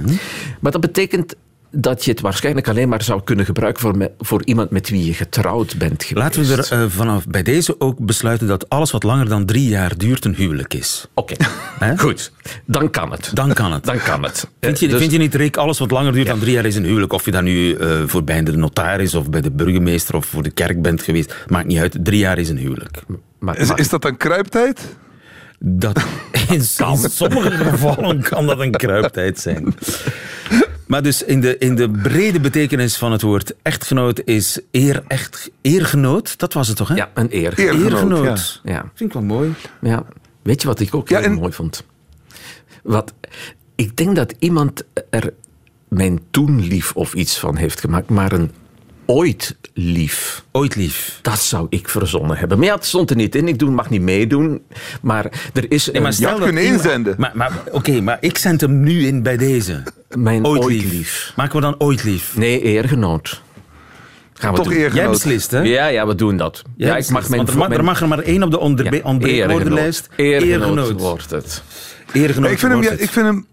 Maar 0.60 0.72
dat 0.72 0.82
betekent 0.82 1.36
dat 1.80 2.06
je 2.06 2.12
het 2.12 2.22
waarschijnlijk 2.22 2.68
alleen 2.68 2.90
maar 2.90 3.04
zou 3.04 3.22
kunnen 3.24 3.46
gebruiken 3.46 3.82
voor, 3.82 3.98
me- 3.98 4.12
voor 4.20 4.42
iemand 4.46 4.70
met 4.70 4.90
wie 4.90 5.06
je 5.06 5.14
getrouwd 5.14 5.78
bent 5.78 6.04
geweest. 6.04 6.26
Laten 6.38 6.56
we 6.56 6.62
er 6.78 6.84
eh, 6.84 6.90
vanaf 6.90 7.28
bij 7.28 7.44
deze 7.44 7.80
ook 7.80 8.00
besluiten 8.00 8.48
dat 8.48 8.70
alles 8.70 8.92
wat 8.92 9.04
langer 9.04 9.30
dan 9.30 9.46
drie 9.46 9.68
jaar 9.70 9.98
duurt 9.98 10.26
een 10.26 10.36
huwelijk 10.36 10.74
is. 10.74 11.08
Oké, 11.14 11.34
Hè? 11.80 11.98
goed. 11.98 12.32
Dan 12.66 12.90
kan 12.90 13.12
het. 13.12 13.30
Dan 13.34 13.54
kan 13.54 13.72
het. 13.72 13.86
Dan 13.86 13.98
kan 13.98 14.24
het. 14.24 14.48
Vind 14.60 14.80
je, 14.80 14.86
Eh, 14.86 14.92
dus- 14.92 15.00
vind 15.02 15.12
je 15.12 15.18
niet, 15.18 15.36
Rick, 15.36 15.58
alles 15.58 15.80
wat 15.80 15.92
langer 15.92 16.14
duurt 16.14 16.28
dan 16.28 16.40
drie 16.40 16.54
jaar 16.54 16.66
is 16.66 16.76
een 16.76 16.86
huwelijk? 16.86 17.14
Of 17.14 17.26
je 17.26 17.32
dan 17.32 17.44
nu 17.44 17.74
eh, 17.76 18.02
voor 18.06 18.24
bij 18.24 18.44
de 18.44 18.52
notaris 18.58 19.16
of 19.16 19.30
bij 19.30 19.42
de 19.42 19.52
burgemeester 19.52 20.16
of 20.16 20.26
voor 20.26 20.44
de 20.44 20.52
kerk 20.52 20.82
bent 20.82 21.02
geweest, 21.02 21.36
maakt 21.48 21.68
niet 21.68 21.80
uit. 21.80 21.98
Drie 22.04 22.20
jaar 22.20 22.38
is 22.38 22.50
een 22.50 22.58
huwelijk. 22.58 23.00
maar, 23.40 23.58
Is, 23.58 23.68
maar- 23.68 23.80
is 23.80 23.90
dat 23.90 24.02
dan 24.02 24.18
kruiptijd? 24.18 24.96
Dat, 25.60 25.98
in, 26.50 26.56
in 26.56 26.64
sommige 27.10 27.52
gevallen 27.52 28.22
kan 28.22 28.46
dat 28.48 28.60
een 28.60 28.72
kruiptijd 28.72 29.40
zijn. 29.40 29.74
Maar 30.88 31.04
dus 31.04 31.24
in 31.24 31.42
de, 31.42 31.58
in 31.58 31.76
de 31.76 31.90
brede 31.90 32.40
betekenis 32.40 32.98
van 32.98 33.12
het 33.12 33.22
woord 33.22 33.54
echtgenoot 33.62 34.22
is 34.26 34.60
eer, 34.72 35.04
echt, 35.08 35.52
eergenoot. 35.62 36.38
Dat 36.40 36.54
was 36.54 36.68
het 36.68 36.78
toch, 36.78 36.88
hè? 36.88 36.96
ja, 36.96 37.12
een 37.14 37.28
eer. 37.30 37.54
Eer- 37.60 37.66
Eergenoot, 37.74 37.92
Eergenoot. 37.92 38.62
Ja. 38.64 38.92
Vind 38.94 39.10
ik 39.10 39.14
wel 39.14 39.24
mooi. 39.24 39.54
Ja, 39.82 40.06
weet 40.42 40.62
je 40.62 40.68
wat 40.68 40.80
ik 40.80 40.96
ook 40.96 41.10
Ja, 41.10 41.20
heel 41.20 41.28
en- 41.30 41.34
mooi 41.34 41.52
vond? 41.54 41.84
Wat, 42.84 43.14
ik 43.76 43.96
denk 43.98 44.16
dat 44.16 44.34
iemand 44.40 44.84
er 45.10 45.34
mijn 45.88 46.20
toen 46.32 46.68
lief 46.68 46.94
of 46.94 47.14
iets 47.14 47.40
van 47.40 47.56
heeft 47.56 47.80
gemaakt, 47.80 48.10
maar 48.10 48.32
een 48.32 48.52
ooit 49.08 49.56
lief. 49.74 50.44
Ooit 50.52 50.76
lief. 50.76 51.20
Dat 51.22 51.40
zou 51.40 51.68
ik 51.70 51.90
verzonnen 51.90 52.38
hebben. 52.38 52.58
Maar 52.58 52.68
ja, 52.68 52.76
het 52.76 52.86
stond 52.86 53.10
er 53.10 53.16
niet 53.16 53.36
in. 53.36 53.48
Ik 53.48 53.60
doe, 53.60 53.70
mag 53.72 53.90
niet 53.90 54.02
meedoen. 54.02 54.62
Maar 55.02 55.50
er 55.54 55.72
is 55.72 55.86
Nee, 55.86 56.02
maar 56.02 56.10
een, 56.10 56.14
stel 56.18 56.30
Je 56.30 56.36
had 56.36 56.44
kunnen 56.44 56.64
inzenden. 56.64 57.16
Maar, 57.18 57.32
maar, 57.36 57.52
Oké, 57.72 58.02
maar 58.02 58.18
ik 58.20 58.38
zend 58.38 58.62
hem 58.62 58.80
nu 58.80 59.06
in 59.08 59.24
bij 59.24 59.38
deze. 59.38 59.84
mijn 60.10 60.46
Ooit, 60.46 60.64
ooit, 60.64 60.74
lief. 60.76 60.92
lief. 60.92 61.34
Maken 61.36 61.56
we 61.56 61.62
dan 61.62 61.76
ooit 61.78 62.04
lief? 62.04 62.38
Nee, 62.38 62.62
eergenoot. 62.62 63.42
Gaan 64.34 64.52
we 64.52 64.56
Toch 64.58 64.66
doen. 64.68 64.74
Jij 64.76 64.84
eergenoot. 64.84 65.12
beslist, 65.12 65.52
hè? 65.52 65.60
Ja, 65.62 65.88
ja, 65.88 66.08
we 66.08 66.16
doen 66.16 66.38
dat. 66.38 66.62
Jij 66.76 66.88
ja, 66.90 66.98
ik 66.98 67.10
mag 67.10 67.30
mijn, 67.30 67.48
er, 67.48 67.58
mag, 67.58 67.68
mijn- 67.68 67.80
er 67.80 67.86
mag 67.86 68.02
er 68.02 68.08
maar 68.08 68.20
één 68.20 68.44
op 68.44 68.52
de 68.52 68.58
ja, 68.58 69.00
ontbreekwoordenlijst. 69.04 70.10
Eergenoot. 70.16 70.48
Eergenoot 70.50 70.78
Eergenoot. 70.78 71.02
wordt 71.02 71.30
het. 71.30 71.64
Eergenoot 72.14 72.52
ik 72.52 72.60
vind 72.60 72.72
hem, 72.72 72.82
wordt 72.82 72.88
ja, 72.88 72.92
het. 72.94 73.02
ik 73.04 73.10
vind 73.10 73.26
hem, 73.26 73.46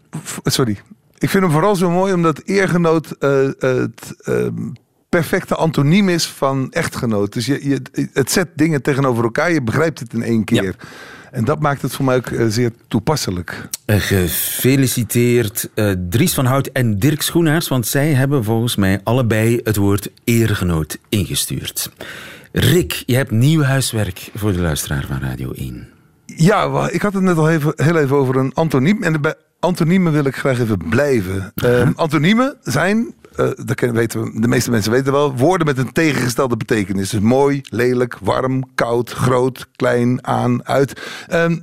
sorry. 0.45 0.81
Ik 1.19 1.31
vind 1.31 1.43
hem 1.43 1.53
vooral 1.53 1.77
zo 1.77 1.91
mooi 1.91 2.13
omdat 2.13 2.41
eergenoot 2.45 3.11
eh, 3.19 3.31
het 3.59 4.15
ehm, 4.25 4.53
perfecte 5.21 5.55
antoniem 5.55 6.09
is 6.09 6.27
van 6.27 6.73
echtgenoot. 6.73 7.33
Dus 7.33 7.47
je, 7.47 7.69
je, 7.69 8.09
het 8.13 8.31
zet 8.31 8.49
dingen 8.55 8.83
tegenover 8.83 9.25
elkaar, 9.25 9.53
je 9.53 9.63
begrijpt 9.63 9.99
het 9.99 10.13
in 10.13 10.23
één 10.23 10.45
keer. 10.45 10.77
En 11.31 11.45
dat 11.45 11.61
maakt 11.61 11.83
het 11.83 11.93
voor 11.93 12.05
mij 12.05 12.17
ook 12.17 12.27
eh, 12.27 12.47
zeer 12.49 12.71
toepasselijk. 12.89 13.69
Eh, 13.85 13.97
Gefeliciteerd 13.97 15.71
eh, 15.75 15.91
Dries 16.09 16.35
van 16.35 16.45
Hout 16.45 16.67
en 16.67 16.99
Dirk 16.99 17.23
Schoenaars, 17.23 17.69
want 17.69 17.87
zij 17.87 18.13
hebben 18.13 18.45
volgens 18.45 18.77
mij 18.77 19.01
allebei 19.05 19.61
het 19.65 19.77
woord 19.77 20.11
eergenoot 20.25 20.99
ingestuurd. 21.09 21.91
Rick, 22.53 23.03
je 23.07 23.17
hebt 23.17 23.31
nieuw 23.31 23.63
huiswerk 23.63 24.31
voor 24.35 24.53
de 24.53 24.61
luisteraar 24.61 25.05
van 25.09 25.21
Radio 25.21 25.53
1. 25.53 25.89
Ja, 26.27 26.89
ik 26.91 27.03
had 27.03 27.13
het 27.13 27.23
net 27.23 27.37
al 27.37 27.51
even, 27.51 27.73
heel 27.77 27.97
even 27.97 28.17
over 28.17 28.37
een 28.37 28.55
antoniem. 28.55 29.03
En 29.03 29.21
bij 29.21 29.35
antoniemen 29.61 30.13
wil 30.13 30.25
ik 30.25 30.37
graag 30.37 30.61
even 30.61 30.89
blijven. 30.89 31.53
Ehm, 31.55 31.93
antoniemen 31.97 32.57
zijn, 32.63 33.15
eh, 33.37 33.51
dat 33.65 33.79
de 34.13 34.49
meeste 34.49 34.71
mensen 34.71 34.93
weten 34.93 35.13
wel, 35.13 35.37
woorden 35.37 35.67
met 35.67 35.79
een 35.79 35.93
tegengestelde 35.93 36.57
betekenis. 36.57 37.11
Dus 37.11 37.21
mooi, 37.21 37.61
lelijk, 37.65 38.19
warm, 38.19 38.65
koud, 38.75 39.11
groot, 39.11 39.69
klein, 39.77 40.27
aan, 40.27 40.67
uit. 40.67 41.03
Ehm, 41.29 41.57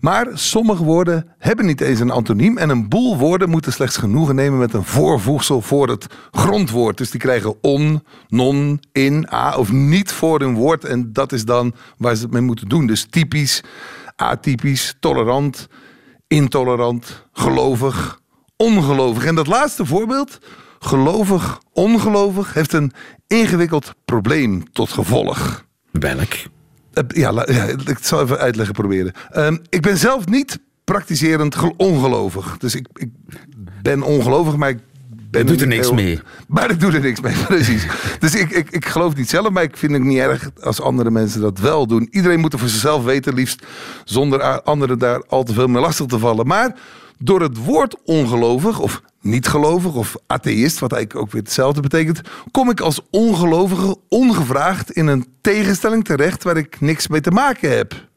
maar 0.00 0.26
sommige 0.32 0.84
woorden 0.84 1.26
hebben 1.38 1.66
niet 1.66 1.80
eens 1.80 2.00
een 2.00 2.10
antoniem. 2.10 2.58
En 2.58 2.70
een 2.70 2.88
boel 2.88 3.18
woorden 3.18 3.50
moeten 3.50 3.72
slechts 3.72 3.96
genoegen 3.96 4.34
nemen 4.34 4.58
met 4.58 4.74
een 4.74 4.84
voorvoegsel 4.84 5.60
voor 5.60 5.88
het 5.88 6.06
grondwoord. 6.30 6.96
Dus 6.96 7.10
die 7.10 7.20
krijgen 7.20 7.62
on, 7.62 8.02
non, 8.28 8.80
in, 8.92 9.28
a 9.32 9.56
of 9.56 9.72
niet 9.72 10.12
voor 10.12 10.40
hun 10.40 10.54
woord. 10.54 10.84
En 10.84 11.12
dat 11.12 11.32
is 11.32 11.44
dan 11.44 11.74
waar 11.98 12.14
ze 12.14 12.22
het 12.22 12.32
mee 12.32 12.42
moeten 12.42 12.68
doen. 12.68 12.86
Dus 12.86 13.06
typisch, 13.10 13.62
atypisch, 14.16 14.94
tolerant, 15.00 15.68
intolerant, 16.26 17.26
gelovig, 17.32 18.20
ongelovig. 18.56 19.24
En 19.24 19.34
dat 19.34 19.46
laatste 19.46 19.86
voorbeeld, 19.86 20.38
gelovig, 20.84 21.60
ongelovig, 21.72 22.54
heeft 22.54 22.72
een 22.72 22.92
ingewikkeld 23.26 23.94
probleem 24.04 24.72
tot 24.72 24.90
gevolg. 24.90 25.64
Welk? 25.90 26.32
Eh, 26.92 27.02
Ja, 27.08 27.46
ik 27.86 27.98
zal 28.00 28.22
even 28.22 28.38
uitleggen 28.38 28.74
proberen. 28.74 29.12
Ehm, 29.30 29.56
ik 29.68 29.82
ben 29.82 29.96
zelf 29.96 30.26
niet 30.26 30.58
praktiserend 30.84 31.54
gel- 31.54 31.74
ongelovig. 31.76 32.56
Dus 32.58 32.74
ik, 32.74 32.86
ik 32.94 33.08
ben 33.82 34.02
ongelovig, 34.02 34.56
maar 34.56 34.68
ik 34.68 34.78
ben 35.30 35.46
doet 35.46 35.60
er 35.60 35.66
niks 35.66 35.86
heel- 35.86 35.94
mee. 35.94 36.20
Maar 36.48 36.70
ik 36.70 36.80
doe 36.80 36.92
er 36.92 37.00
niks 37.00 37.20
mee, 37.20 37.34
precies. 37.46 37.86
dus 38.18 38.34
ik, 38.34 38.50
ik, 38.50 38.70
ik 38.70 38.86
geloof 38.86 39.16
niet 39.16 39.28
zelf, 39.30 39.50
maar 39.50 39.62
ik 39.62 39.76
vind 39.76 39.92
het 39.92 40.02
niet 40.02 40.18
erg 40.18 40.50
als 40.62 40.80
andere 40.80 41.10
mensen 41.10 41.40
dat 41.40 41.58
wel 41.58 41.86
doen. 41.86 42.08
Iedereen 42.10 42.40
moet 42.40 42.52
er 42.52 42.58
voor 42.58 42.68
zichzelf 42.68 43.04
weten, 43.04 43.34
liefst 43.34 43.66
zonder 44.04 44.62
anderen 44.62 44.98
daar 44.98 45.22
al 45.26 45.42
te 45.44 45.52
veel 45.52 45.66
mee 45.66 45.82
lastig 45.82 46.06
te 46.06 46.18
vallen. 46.18 46.46
Maar 46.46 46.76
door 47.18 47.40
het 47.40 47.56
woord 47.56 47.96
ongelovig 48.04 48.78
of 48.80 49.02
niet 49.24 49.46
gelovig 49.48 49.94
of 49.94 50.16
atheïst, 50.26 50.78
wat 50.78 50.92
eigenlijk 50.92 51.24
ook 51.26 51.32
weer 51.32 51.42
hetzelfde 51.42 51.80
betekent, 51.80 52.20
kom 52.50 52.70
ik 52.70 52.80
als 52.80 53.00
ongelovige 53.10 53.96
ongevraagd 54.08 54.90
in 54.90 55.06
een 55.06 55.26
tegenstelling 55.40 56.04
terecht 56.04 56.42
waar 56.42 56.56
ik 56.56 56.80
niks 56.80 57.08
mee 57.08 57.20
te 57.20 57.30
maken 57.30 57.76
heb. 57.76 58.08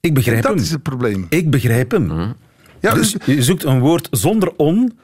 Ik 0.00 0.14
begrijp 0.14 0.42
Dat 0.42 0.52
hem. 0.54 0.60
is 0.62 0.70
het 0.70 0.82
probleem. 0.82 1.26
Ik 1.28 1.50
begrijp 1.50 1.90
hem. 1.90 2.34
Ja, 2.80 2.94
Dus 2.94 3.12
dus, 3.12 3.26
je 3.36 3.42
zoekt 3.42 3.64
een 3.64 3.80
woord 3.80 4.08
zonder 4.10 4.52
on, 4.56 4.98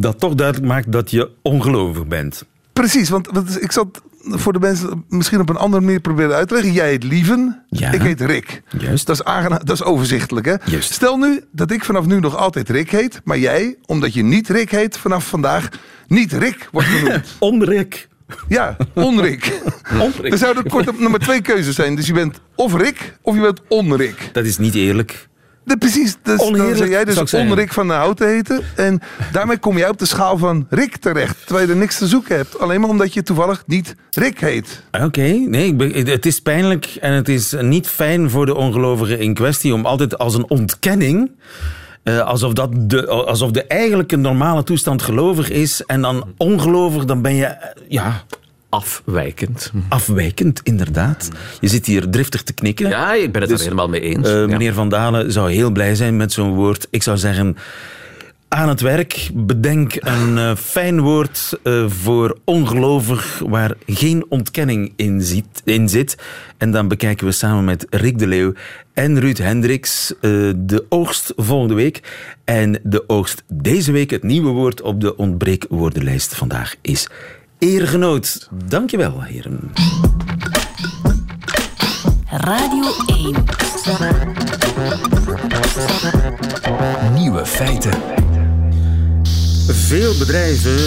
dat 0.00 0.18
toch 0.18 0.34
duidelijk 0.34 0.68
maakt 0.68 0.92
dat 0.92 1.10
je 1.10 1.30
ongelovig 1.42 2.06
bent. 2.06 2.44
precies, 2.72 3.08
want, 3.08 3.26
want 3.32 3.62
ik 3.62 3.72
zat 3.72 4.02
voor 4.26 4.52
de 4.52 4.58
mensen 4.58 5.04
misschien 5.08 5.40
op 5.40 5.48
een 5.48 5.56
andere 5.56 5.82
manier 5.82 6.00
proberen 6.00 6.34
uit 6.34 6.48
te 6.48 6.54
leggen. 6.54 6.72
Jij 6.72 6.88
heet 6.88 7.04
Lieven, 7.04 7.64
Ja. 7.68 7.92
ik 7.92 8.00
heet 8.02 8.20
Rick. 8.20 8.62
Juist. 8.78 9.06
Dat 9.06 9.16
is, 9.16 9.48
dat 9.64 9.70
is 9.70 9.82
overzichtelijk, 9.82 10.46
hè? 10.46 10.54
Juist. 10.64 10.92
Stel 10.92 11.16
nu 11.16 11.40
dat 11.52 11.70
ik 11.70 11.84
vanaf 11.84 12.06
nu 12.06 12.20
nog 12.20 12.36
altijd 12.36 12.68
Rick 12.68 12.90
heet, 12.90 13.20
maar 13.24 13.38
jij, 13.38 13.76
omdat 13.86 14.14
je 14.14 14.22
niet 14.22 14.48
Rick 14.48 14.70
heet, 14.70 14.98
vanaf 14.98 15.28
vandaag 15.28 15.68
niet 16.06 16.32
Rick 16.32 16.68
wordt 16.72 16.88
genoemd. 16.88 17.36
Onrik. 17.38 18.08
ja, 18.48 18.76
onrik. 18.94 19.60
Onrik. 20.00 20.32
Er 20.32 20.38
zouden 20.38 20.66
kort 20.68 21.00
nog 21.00 21.10
maar 21.10 21.18
twee 21.20 21.40
keuzes 21.42 21.74
zijn. 21.74 21.94
Dus 21.94 22.06
je 22.06 22.12
bent 22.12 22.40
of 22.54 22.74
Rick 22.74 23.16
of 23.22 23.34
je 23.34 23.40
bent 23.40 23.60
onrik. 23.68 24.30
Dat 24.32 24.44
is 24.44 24.58
niet 24.58 24.74
eerlijk. 24.74 25.28
De, 25.64 25.76
precies, 25.76 26.16
dus 26.22 26.38
dan 26.38 26.76
zou 26.76 26.88
jij 26.88 27.04
dus 27.04 27.34
onrik 27.34 27.72
van 27.72 27.86
de 27.86 27.92
houten 27.92 28.28
heten. 28.28 28.62
En 28.76 29.00
daarmee 29.32 29.58
kom 29.58 29.78
jij 29.78 29.88
op 29.88 29.98
de 29.98 30.06
schaal 30.06 30.38
van 30.38 30.66
Rick 30.70 30.96
terecht. 30.96 31.36
Terwijl 31.46 31.66
je 31.66 31.72
er 31.72 31.78
niks 31.78 31.98
te 31.98 32.06
zoeken 32.06 32.36
hebt. 32.36 32.58
Alleen 32.58 32.80
maar 32.80 32.90
omdat 32.90 33.14
je 33.14 33.22
toevallig 33.22 33.62
niet 33.66 33.94
Rick 34.10 34.40
heet. 34.40 34.82
Oké, 35.02 35.28
nee, 35.28 35.76
het 36.04 36.26
is 36.26 36.40
pijnlijk 36.40 36.96
en 37.00 37.12
het 37.12 37.28
is 37.28 37.54
niet 37.60 37.88
fijn 37.88 38.30
voor 38.30 38.46
de 38.46 38.54
ongelovigen 38.54 39.18
in 39.18 39.34
kwestie 39.34 39.74
om 39.74 39.86
altijd 39.86 40.18
als 40.18 40.34
een 40.34 40.50
ontkenning, 40.50 41.30
eh, 42.02 42.20
alsof, 42.20 42.52
dat 42.52 42.90
de, 42.90 43.06
alsof 43.06 43.50
de 43.50 43.64
eigenlijke 43.64 44.16
normale 44.16 44.62
toestand 44.62 45.02
gelovig 45.02 45.50
is 45.50 45.82
en 45.86 46.00
dan 46.02 46.34
ongelovig, 46.36 47.04
dan 47.04 47.22
ben 47.22 47.34
je 47.34 47.44
eh, 47.44 47.68
ja, 47.88 48.24
Afwijkend. 48.74 49.72
afwijkend, 49.88 50.60
inderdaad. 50.62 51.28
Je 51.60 51.68
zit 51.68 51.86
hier 51.86 52.08
driftig 52.10 52.42
te 52.42 52.52
knikken. 52.52 52.88
Ja, 52.88 53.14
ik 53.14 53.32
ben 53.32 53.40
het 53.40 53.50
Dus, 53.50 53.58
er 53.58 53.64
helemaal 53.64 53.88
mee 53.88 54.00
eens. 54.00 54.28
Eh, 54.28 54.34
Ja. 54.34 54.46
meneer 54.46 54.74
Van 54.74 54.88
Dalen 54.88 55.32
zou 55.32 55.52
heel 55.52 55.70
blij 55.70 55.94
zijn 55.94 56.16
met 56.16 56.32
zo'n 56.32 56.54
woord. 56.54 56.86
Ik 56.90 57.02
zou 57.02 57.16
zeggen, 57.16 57.56
aan 58.48 58.68
het 58.68 58.80
werk, 58.80 59.30
bedenk 59.34 59.94
een 60.00 60.38
eh, 60.38 60.56
fijn 60.56 61.00
woord 61.00 61.58
eh, 61.62 61.84
voor 61.88 62.38
ongelovig 62.44 63.42
waar 63.46 63.72
geen 63.86 64.24
ontkenning 64.28 64.92
in, 64.96 65.22
ziet, 65.22 65.62
in 65.64 65.88
zit. 65.88 66.16
En 66.56 66.70
dan 66.70 66.88
bekijken 66.88 67.26
we 67.26 67.32
samen 67.32 67.64
met 67.64 67.86
Rick 67.90 68.18
de 68.18 68.26
Leeuw 68.26 68.52
en 68.92 69.20
Ruud 69.20 69.38
Hendricks 69.38 70.14
de 70.56 70.84
oogst 70.88 71.32
volgende 71.36 71.74
week. 71.74 72.00
En 72.44 72.80
de 72.82 73.04
oogst 73.06 73.42
deze 73.52 73.92
week, 73.92 74.10
het 74.10 74.22
nieuwe 74.22 74.50
woord 74.50 74.80
op 74.82 75.00
de 75.00 75.16
ontbreekwoordenlijst 75.16 76.34
vandaag 76.34 76.74
is 76.80 77.08
eergenoot. 77.58 78.48
Dankjewel, 78.64 79.22
heren. 79.22 79.72
Radio 82.28 82.84
1. 83.06 83.44
Nieuwe 87.14 87.46
feiten. 87.46 87.92
Veel 89.66 90.18
bedrijven 90.18 90.78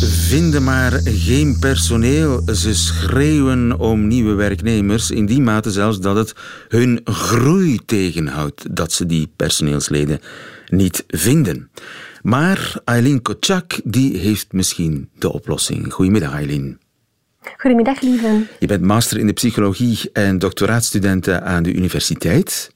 vinden 0.00 0.64
maar 0.64 1.00
geen 1.04 1.56
personeel. 1.58 2.42
Ze 2.54 2.74
schreeuwen 2.74 3.78
om 3.78 4.06
nieuwe 4.06 4.34
werknemers, 4.34 5.10
in 5.10 5.26
die 5.26 5.40
mate 5.40 5.70
zelfs 5.70 6.00
dat 6.00 6.16
het 6.16 6.32
hun 6.68 7.00
groei 7.04 7.78
tegenhoudt 7.86 8.76
dat 8.76 8.92
ze 8.92 9.06
die 9.06 9.32
personeelsleden 9.36 10.20
niet 10.68 11.04
vinden. 11.08 11.70
Maar 12.26 12.80
Eileen 12.84 13.22
Kotschak 13.22 13.80
die 13.84 14.16
heeft 14.16 14.52
misschien 14.52 15.10
de 15.18 15.32
oplossing. 15.32 15.92
Goedemiddag 15.92 16.32
Eileen. 16.32 16.80
Goedemiddag, 17.56 18.00
lieve. 18.00 18.46
Je 18.58 18.66
bent 18.66 18.82
master 18.82 19.18
in 19.18 19.26
de 19.26 19.32
psychologie 19.32 20.10
en 20.12 20.38
doctoraatstudenten 20.38 21.42
aan 21.42 21.62
de 21.62 21.72
universiteit. 21.72 22.72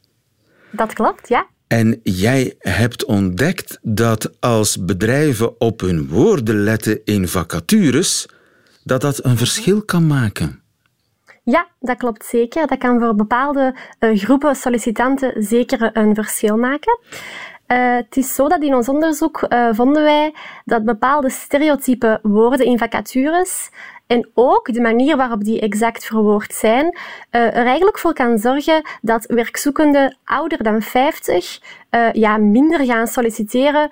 Dat 0.71 0.93
klopt, 0.93 1.29
ja. 1.29 1.47
En 1.67 2.01
jij 2.03 2.55
hebt 2.59 3.05
ontdekt 3.05 3.79
dat 3.83 4.41
als 4.41 4.85
bedrijven 4.85 5.61
op 5.61 5.81
hun 5.81 6.09
woorden 6.09 6.63
letten 6.63 7.01
in 7.05 7.29
vacatures, 7.29 8.29
dat 8.85 9.01
dat 9.01 9.25
een 9.25 9.37
verschil 9.37 9.83
kan 9.83 10.07
maken. 10.07 10.63
Ja, 11.43 11.69
dat 11.81 11.97
klopt 11.97 12.25
zeker. 12.25 12.67
Dat 12.67 12.79
kan 12.79 13.01
voor 13.01 13.15
bepaalde 13.15 13.79
eh, 13.99 14.19
groepen 14.19 14.55
sollicitanten 14.55 15.43
zeker 15.43 15.91
een 15.93 16.15
verschil 16.15 16.57
maken. 16.57 16.99
Eh, 17.71 17.95
het 17.97 18.17
is 18.17 18.35
zo 18.35 18.49
dat 18.49 18.63
in 18.63 18.75
ons 18.75 18.89
onderzoek 18.89 19.43
eh, 19.43 19.69
vonden 19.73 20.03
wij 20.03 20.35
dat 20.65 20.85
bepaalde 20.85 21.31
stereotype 21.31 22.19
woorden 22.23 22.67
in 22.67 22.79
vacatures 22.79 23.71
en 24.07 24.29
ook 24.35 24.73
de 24.73 24.81
manier 24.81 25.17
waarop 25.17 25.45
die 25.45 25.61
exact 25.61 26.05
verwoord 26.05 26.55
zijn, 26.55 26.99
eh, 27.31 27.41
er 27.41 27.67
eigenlijk 27.67 27.99
voor 27.99 28.13
kan 28.13 28.39
zorgen 28.39 28.83
dat 29.03 29.25
werkzoekenden 29.27 30.17
ouder 30.25 30.63
dan 30.63 30.83
50 30.83 31.61
eh, 31.91 32.13
ja, 32.13 32.37
minder 32.37 32.85
gaan 32.85 33.07
solliciteren 33.07 33.91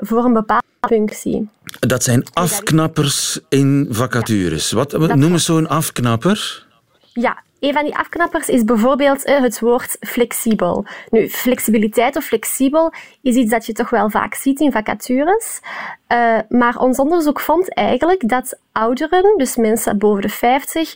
voor 0.00 0.24
een 0.24 0.32
bepaalde 0.32 0.64
functie. 0.80 1.48
Dat 1.80 2.02
zijn 2.02 2.24
afknappers 2.32 3.40
in 3.48 3.86
vacatures. 3.90 4.72
Wat 4.72 4.92
noem 5.14 5.32
eens 5.32 5.44
zo'n 5.44 5.68
afknapper? 5.68 6.66
Ja, 7.12 7.42
een 7.60 7.72
van 7.72 7.84
die 7.84 7.96
afknappers 7.96 8.48
is 8.48 8.64
bijvoorbeeld 8.64 9.24
eh, 9.24 9.40
het 9.40 9.60
woord 9.60 9.96
flexibel. 10.00 10.84
Nu, 11.10 11.28
flexibiliteit 11.28 12.16
of 12.16 12.24
flexibel 12.24 12.92
is 13.22 13.34
iets 13.34 13.50
dat 13.50 13.66
je 13.66 13.72
toch 13.72 13.90
wel 13.90 14.10
vaak 14.10 14.34
ziet 14.34 14.60
in 14.60 14.72
vacatures. 14.72 15.60
Eh, 16.06 16.38
maar 16.48 16.78
ons 16.78 16.98
onderzoek 16.98 17.40
vond 17.40 17.74
eigenlijk 17.74 18.28
dat 18.28 18.58
ouderen, 18.72 19.38
dus 19.38 19.56
mensen 19.56 19.98
boven 19.98 20.22
de 20.22 20.28
50, 20.28 20.94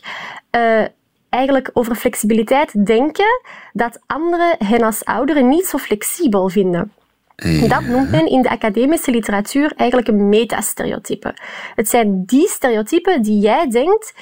eh, 0.49 0.83
eigenlijk 1.29 1.69
over 1.73 1.95
flexibiliteit 1.95 2.85
denken 2.85 3.41
dat 3.73 3.99
anderen 4.05 4.55
hen 4.65 4.81
als 4.81 5.05
ouderen 5.05 5.49
niet 5.49 5.65
zo 5.65 5.77
flexibel 5.77 6.49
vinden. 6.49 6.91
Dat 7.67 7.81
noemt 7.81 8.11
men 8.11 8.27
in 8.27 8.41
de 8.41 8.49
academische 8.49 9.11
literatuur 9.11 9.73
eigenlijk 9.75 10.07
een 10.07 10.29
metastereotype. 10.29 11.35
Het 11.75 11.89
zijn 11.89 12.25
die 12.25 12.47
stereotypen 12.47 13.21
die 13.21 13.39
jij 13.39 13.69
denkt 13.69 14.13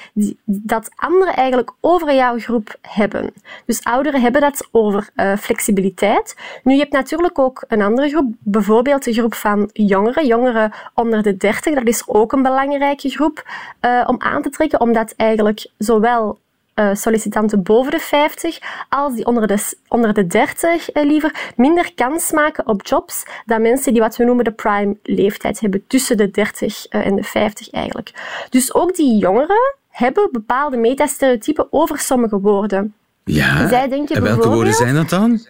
dat 0.44 0.90
anderen 0.94 1.34
eigenlijk 1.34 1.72
over 1.80 2.14
jouw 2.14 2.38
groep 2.38 2.76
hebben. 2.80 3.32
Dus 3.66 3.82
ouderen 3.82 4.20
hebben 4.20 4.40
dat 4.40 4.68
over 4.70 5.08
uh, 5.16 5.36
flexibiliteit. 5.36 6.36
Nu, 6.62 6.72
je 6.72 6.78
hebt 6.78 6.92
natuurlijk 6.92 7.38
ook 7.38 7.64
een 7.68 7.82
andere 7.82 8.08
groep, 8.08 8.34
bijvoorbeeld 8.38 9.04
de 9.04 9.12
groep 9.12 9.34
van 9.34 9.70
jongeren, 9.72 10.26
jongeren 10.26 10.72
onder 10.94 11.22
de 11.22 11.36
30. 11.36 11.74
Dat 11.74 11.86
is 11.86 12.02
ook 12.06 12.32
een 12.32 12.42
belangrijke 12.42 13.08
groep 13.08 13.48
uh, 13.80 14.04
om 14.06 14.16
aan 14.18 14.42
te 14.42 14.50
trekken, 14.50 14.80
omdat 14.80 15.14
eigenlijk 15.16 15.66
zowel 15.78 16.38
uh, 16.74 16.94
sollicitanten 16.94 17.62
boven 17.62 17.90
de 17.90 17.98
50 17.98 18.58
als 18.88 19.14
die 19.14 19.26
onder 19.26 19.46
de, 19.46 19.76
onder 19.88 20.14
de 20.14 20.26
30 20.26 20.94
uh, 20.94 21.04
liever 21.04 21.52
minder 21.56 21.94
kans 21.94 22.32
maken 22.32 22.66
op 22.66 22.86
jobs 22.86 23.22
dan 23.46 23.62
mensen 23.62 23.92
die 23.92 24.02
wat 24.02 24.16
we 24.16 24.24
noemen 24.24 24.44
de 24.44 24.52
prime 24.52 24.96
leeftijd 25.02 25.60
hebben, 25.60 25.84
tussen 25.86 26.16
de 26.16 26.30
30 26.30 26.86
uh, 26.90 27.06
en 27.06 27.16
de 27.16 27.22
50 27.22 27.70
eigenlijk. 27.70 28.12
Dus 28.50 28.74
ook 28.74 28.96
die 28.96 29.16
jongeren 29.18 29.76
hebben 29.88 30.28
bepaalde 30.32 30.76
metastereotypen 30.76 31.66
over 31.70 31.98
sommige 31.98 32.40
woorden. 32.40 32.94
Ja, 33.24 33.68
Zij 33.68 33.88
denken 33.88 34.16
en 34.16 34.22
welke 34.22 34.48
woorden 34.48 34.74
zijn 34.74 34.94
dat 34.94 35.08
dan? 35.08 35.40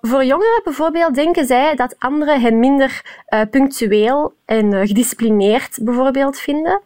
Voor 0.00 0.24
jongeren 0.24 0.60
bijvoorbeeld 0.64 1.14
denken 1.14 1.46
zij 1.46 1.74
dat 1.74 1.94
anderen 1.98 2.40
hen 2.40 2.58
minder 2.58 3.02
uh, 3.28 3.40
punctueel 3.50 4.34
en 4.44 4.72
uh, 4.72 4.80
gedisciplineerd 4.80 5.78
bijvoorbeeld 5.82 6.38
vinden. 6.38 6.80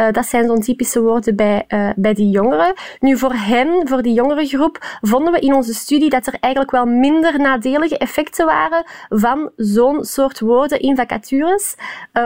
Uh, 0.00 0.06
dat 0.12 0.26
zijn 0.26 0.46
zo'n 0.46 0.60
typische 0.60 1.00
woorden 1.00 1.36
bij, 1.36 1.66
bij 1.96 2.14
die 2.14 2.30
jongeren. 2.30 2.74
Nu, 3.00 3.18
voor 3.18 3.32
hen, 3.32 3.88
voor 3.88 4.02
die 4.02 4.12
jongerengroep, 4.12 4.98
vonden 5.00 5.32
we 5.32 5.40
in 5.40 5.54
onze 5.54 5.74
studie 5.74 6.10
dat 6.10 6.26
er 6.26 6.36
eigenlijk 6.40 6.72
wel 6.72 6.86
minder 6.86 7.40
nadelige 7.40 7.98
effecten 7.98 8.46
waren 8.46 8.84
van 9.08 9.50
zo'n 9.56 10.04
soort 10.04 10.40
woorden 10.40 10.80
in 10.80 10.96
vacatures, 10.96 11.74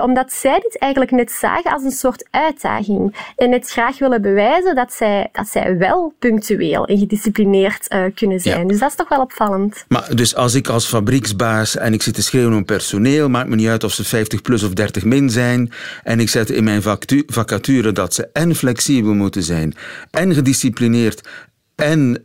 omdat 0.02 0.32
zij 0.32 0.60
dit 0.60 0.78
eigenlijk 0.78 1.10
net 1.10 1.32
zagen 1.32 1.72
als 1.72 1.82
een 1.82 1.90
soort 1.90 2.28
uitdaging 2.30 3.32
en 3.36 3.50
net 3.50 3.70
graag 3.70 3.98
willen 3.98 4.22
bewijzen 4.22 4.74
dat 4.74 4.92
zij, 4.92 5.28
dat 5.32 5.48
zij 5.48 5.78
wel 5.78 6.14
punctueel 6.18 6.86
en 6.86 6.98
gedisciplineerd 6.98 7.96
kunnen 8.14 8.40
zijn. 8.40 8.60
Ja. 8.60 8.68
Dus 8.68 8.78
dat 8.78 8.90
is 8.90 8.96
toch 8.96 9.08
wel 9.08 9.20
opvallend. 9.20 9.84
Maar 9.88 10.16
dus 10.16 10.34
als 10.34 10.54
ik 10.54 10.68
als 10.68 10.86
fabrieksbaas 10.86 11.76
en 11.76 11.92
ik 11.92 12.02
zit 12.02 12.14
te 12.14 12.22
schreeuwen 12.22 12.56
om 12.56 12.64
personeel, 12.64 13.28
maakt 13.28 13.48
me 13.48 13.56
niet 13.56 13.68
uit 13.68 13.84
of 13.84 13.92
ze 13.92 14.04
50 14.04 14.42
plus 14.42 14.62
of 14.62 14.72
30 14.72 15.04
min 15.04 15.30
zijn, 15.30 15.72
en 16.02 16.20
ik 16.20 16.28
zet 16.28 16.50
in 16.50 16.64
mijn 16.64 16.82
vacature 16.82 17.63
dat 17.94 18.14
ze 18.14 18.28
en 18.32 18.54
flexibel 18.54 19.14
moeten 19.14 19.42
zijn, 19.42 19.74
en 20.10 20.34
gedisciplineerd, 20.34 21.28
en 21.74 22.22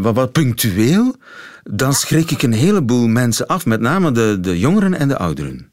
wat, 0.00 0.14
wat 0.14 0.32
punctueel, 0.32 1.16
dan 1.62 1.92
schrik 1.92 2.30
ik 2.30 2.42
een 2.42 2.52
heleboel 2.52 3.06
mensen 3.06 3.46
af, 3.46 3.66
met 3.66 3.80
name 3.80 4.12
de, 4.12 4.38
de 4.40 4.58
jongeren 4.58 4.94
en 4.94 5.08
de 5.08 5.18
ouderen. 5.18 5.71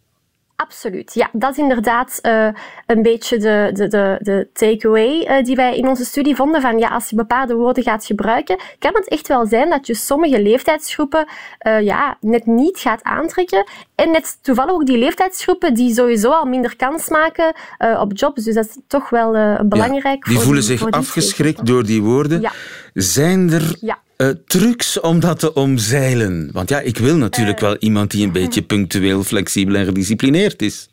Absoluut. 0.61 1.13
Ja, 1.13 1.29
dat 1.31 1.51
is 1.51 1.57
inderdaad 1.57 2.19
uh, 2.21 2.47
een 2.85 3.01
beetje 3.01 3.37
de, 3.37 3.69
de, 3.73 3.87
de, 3.87 4.17
de 4.21 4.47
takeaway 4.53 5.27
uh, 5.27 5.43
die 5.43 5.55
wij 5.55 5.77
in 5.77 5.87
onze 5.87 6.05
studie 6.05 6.35
vonden. 6.35 6.61
Van 6.61 6.77
ja, 6.77 6.87
als 6.87 7.09
je 7.09 7.15
bepaalde 7.15 7.53
woorden 7.53 7.83
gaat 7.83 8.05
gebruiken, 8.05 8.59
kan 8.79 8.91
het 8.93 9.07
echt 9.07 9.27
wel 9.27 9.45
zijn 9.45 9.69
dat 9.69 9.87
je 9.87 9.93
sommige 9.93 10.41
leeftijdsgroepen 10.41 11.27
uh, 11.67 11.81
ja, 11.81 12.17
net 12.21 12.45
niet 12.45 12.79
gaat 12.79 13.03
aantrekken. 13.03 13.67
En 13.95 14.11
net 14.11 14.37
toevallig 14.41 14.71
ook 14.71 14.85
die 14.85 14.97
leeftijdsgroepen 14.97 15.73
die 15.73 15.93
sowieso 15.93 16.31
al 16.31 16.45
minder 16.45 16.75
kans 16.75 17.09
maken 17.09 17.53
op 17.99 18.17
jobs. 18.17 18.43
Dus 18.43 18.53
dat 18.53 18.65
is 18.65 18.77
toch 18.87 19.09
wel 19.09 19.31
belangrijk. 19.65 20.25
Ja, 20.25 20.31
die 20.31 20.39
voelen 20.39 20.65
die, 20.65 20.77
zich 20.77 20.91
afgeschrikt 20.91 21.65
door 21.65 21.85
die 21.85 22.01
woorden. 22.01 22.41
Ja. 22.41 22.51
Zijn 22.93 23.51
er 23.51 23.77
ja. 23.79 23.97
Uh, 24.21 24.29
trucs 24.45 24.99
om 24.99 25.19
dat 25.19 25.39
te 25.39 25.53
omzeilen? 25.53 26.49
Want 26.53 26.69
ja, 26.69 26.79
ik 26.79 26.97
wil 26.97 27.15
natuurlijk 27.15 27.57
uh, 27.57 27.63
wel 27.63 27.77
iemand 27.77 28.11
die 28.11 28.25
een 28.25 28.31
beetje 28.31 28.61
punctueel, 28.61 29.23
flexibel 29.23 29.75
en 29.75 29.85
gedisciplineerd 29.85 30.61
is. 30.61 30.89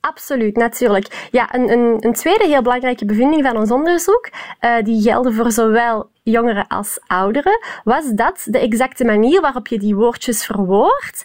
Absoluut, 0.00 0.56
natuurlijk. 0.56 1.28
Ja, 1.30 1.54
een, 1.54 1.70
een, 1.70 1.96
een, 2.00 2.12
tweede 2.12 2.46
heel 2.46 2.62
belangrijke 2.62 3.04
bevinding 3.04 3.42
van 3.46 3.56
ons 3.56 3.70
onderzoek, 3.70 4.28
uh, 4.60 4.82
die 4.82 5.02
gelden 5.02 5.34
voor 5.34 5.52
zowel 5.52 6.10
jongeren 6.22 6.66
als 6.66 6.98
ouderen, 7.06 7.60
was 7.84 8.04
dat 8.14 8.42
de 8.44 8.58
exacte 8.58 9.04
manier 9.04 9.40
waarop 9.40 9.66
je 9.66 9.78
die 9.78 9.94
woordjes 9.94 10.44
verwoordt, 10.44 11.24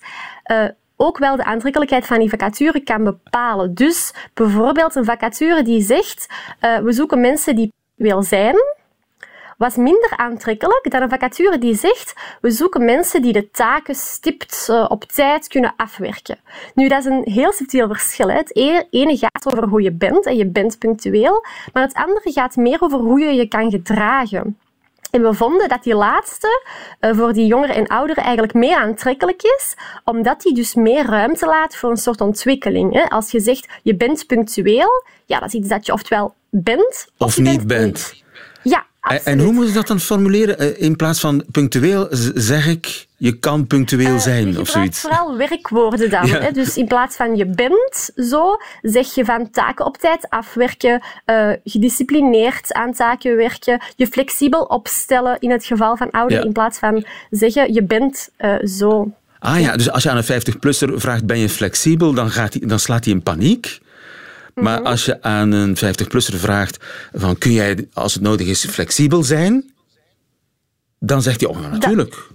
ook 0.95 1.17
wel 1.17 1.35
de 1.35 1.43
aantrekkelijkheid 1.43 2.05
van 2.05 2.19
die 2.19 2.29
vacature 2.29 2.79
kan 2.79 3.03
bepalen. 3.03 3.73
Dus 3.73 4.13
bijvoorbeeld 4.33 4.95
een 4.95 5.05
vacature 5.05 5.63
die 5.63 5.81
zegt, 5.81 6.25
we 6.59 6.91
zoeken 6.91 7.21
mensen 7.21 7.55
die 7.55 7.73
wil 7.95 8.23
zijn, 8.23 8.55
was 9.62 9.75
minder 9.75 10.13
aantrekkelijk 10.15 10.91
dan 10.91 11.01
een 11.01 11.10
vacature 11.10 11.58
die 11.58 11.75
zegt 11.75 12.13
we 12.41 12.51
zoeken 12.51 12.86
mensen 12.86 13.22
die 13.22 13.33
de 13.33 13.51
taken 13.51 13.96
stipt 13.96 14.68
uh, 14.70 14.85
op 14.90 15.03
tijd 15.03 15.48
kunnen 15.48 15.74
afwerken. 15.77 16.38
Nu, 16.74 16.88
dat 16.88 17.00
is 17.00 17.05
een 17.05 17.22
heel 17.24 17.51
subtiel 17.53 17.88
verschil. 17.88 18.27
Hè. 18.27 18.35
Het 18.35 18.55
ene 18.90 19.18
gaat 19.18 19.53
over 19.53 19.68
hoe 19.68 19.81
je 19.81 19.92
bent 19.92 20.25
en 20.25 20.35
je 20.35 20.46
bent 20.46 20.79
punctueel, 20.79 21.46
maar 21.74 21.83
het 21.83 21.94
andere 21.94 22.31
gaat 22.31 22.55
meer 22.55 22.81
over 22.81 23.00
hoe 23.00 23.20
je 23.20 23.33
je 23.33 23.48
kan 23.48 23.72
gedragen. 23.72 24.57
En 25.12 25.22
we 25.22 25.33
vonden 25.33 25.70
dat 25.70 25.83
die 25.83 25.96
laatste 25.96 26.66
uh, 27.01 27.18
voor 27.18 27.33
die 27.33 27.46
jongeren 27.46 27.75
en 27.75 27.88
ouderen 27.88 28.24
eigenlijk 28.24 28.53
meer 28.53 28.77
aantrekkelijk 28.77 29.42
is, 29.44 29.75
omdat 30.03 30.42
die 30.42 30.53
dus 30.53 30.75
meer 30.75 31.05
ruimte 31.05 31.46
laat 31.46 31.75
voor 31.75 31.90
een 31.90 31.98
soort 31.98 32.22
ontwikkeling. 32.22 32.94
Hè. 32.94 33.09
Als 33.09 33.31
je 33.31 33.40
zegt 33.40 33.68
je 33.83 33.96
bent 33.96 34.27
punctueel, 34.27 35.03
ja, 35.25 35.40
dat 35.40 35.48
is 35.48 35.53
iets 35.53 35.68
dat 35.68 35.85
je 35.85 35.94
oftewel 35.94 36.33
bent 36.50 37.07
of, 37.18 37.27
of 37.27 37.38
niet 37.38 37.68
bent. 37.68 37.68
bent. 37.68 38.21
Absoluut. 39.01 39.25
En 39.25 39.40
hoe 39.40 39.53
moet 39.53 39.68
je 39.68 39.74
dat 39.74 39.87
dan 39.87 40.00
formuleren? 40.00 40.79
In 40.79 40.96
plaats 40.96 41.20
van 41.20 41.44
punctueel 41.51 42.07
zeg 42.33 42.68
ik, 42.68 43.07
je 43.18 43.40
kan 43.40 43.68
punctueel 43.68 44.20
zijn 44.20 44.48
uh, 44.48 44.59
of 44.59 44.70
zoiets. 44.70 45.00
vooral 45.00 45.37
werkwoorden 45.37 46.09
dan. 46.09 46.25
Ja. 46.25 46.40
Hè? 46.40 46.51
Dus 46.51 46.77
in 46.77 46.87
plaats 46.87 47.16
van 47.16 47.35
je 47.35 47.46
bent 47.46 48.09
zo, 48.16 48.57
zeg 48.81 49.16
je 49.16 49.25
van 49.25 49.50
taken 49.50 49.85
op 49.85 49.98
tijd 49.98 50.29
afwerken, 50.29 51.01
uh, 51.25 51.51
gedisciplineerd 51.64 52.74
aan 52.74 52.94
taken 52.94 53.35
werken, 53.35 53.81
je 53.96 54.07
flexibel 54.07 54.61
opstellen 54.64 55.40
in 55.40 55.51
het 55.51 55.66
geval 55.66 55.98
van 55.98 56.11
ouderen, 56.11 56.42
ja. 56.42 56.48
in 56.48 56.53
plaats 56.53 56.79
van 56.79 57.05
zeggen 57.29 57.74
je 57.74 57.83
bent 57.83 58.29
uh, 58.40 58.55
zo. 58.64 59.11
Ah 59.40 59.59
ja, 59.59 59.75
dus 59.75 59.92
als 59.92 60.03
je 60.03 60.09
aan 60.09 60.18
een 60.18 60.42
50-plusser 60.42 60.94
vraagt 60.96 61.25
ben 61.25 61.37
je 61.37 61.50
flexibel, 61.50 62.14
dan, 62.14 62.29
gaat 62.29 62.51
die, 62.51 62.66
dan 62.66 62.79
slaat 62.79 63.05
hij 63.05 63.14
in 63.14 63.24
paniek. 63.24 63.79
Maar 64.61 64.77
mm 64.77 64.83
-hmm. 64.83 64.91
als 64.91 65.05
je 65.05 65.21
aan 65.21 65.51
een 65.51 65.77
50-plusser 65.77 66.35
vraagt 66.35 66.85
van 67.13 67.37
kun 67.37 67.51
jij 67.51 67.87
als 67.93 68.13
het 68.13 68.24
nodig 68.24 68.47
is 68.47 68.65
flexibel 68.65 69.24
zijn, 69.24 69.74
dan 71.00 71.21
zegt 71.21 71.41
hij 71.41 71.50
oh 71.50 71.71
natuurlijk. 71.71 72.27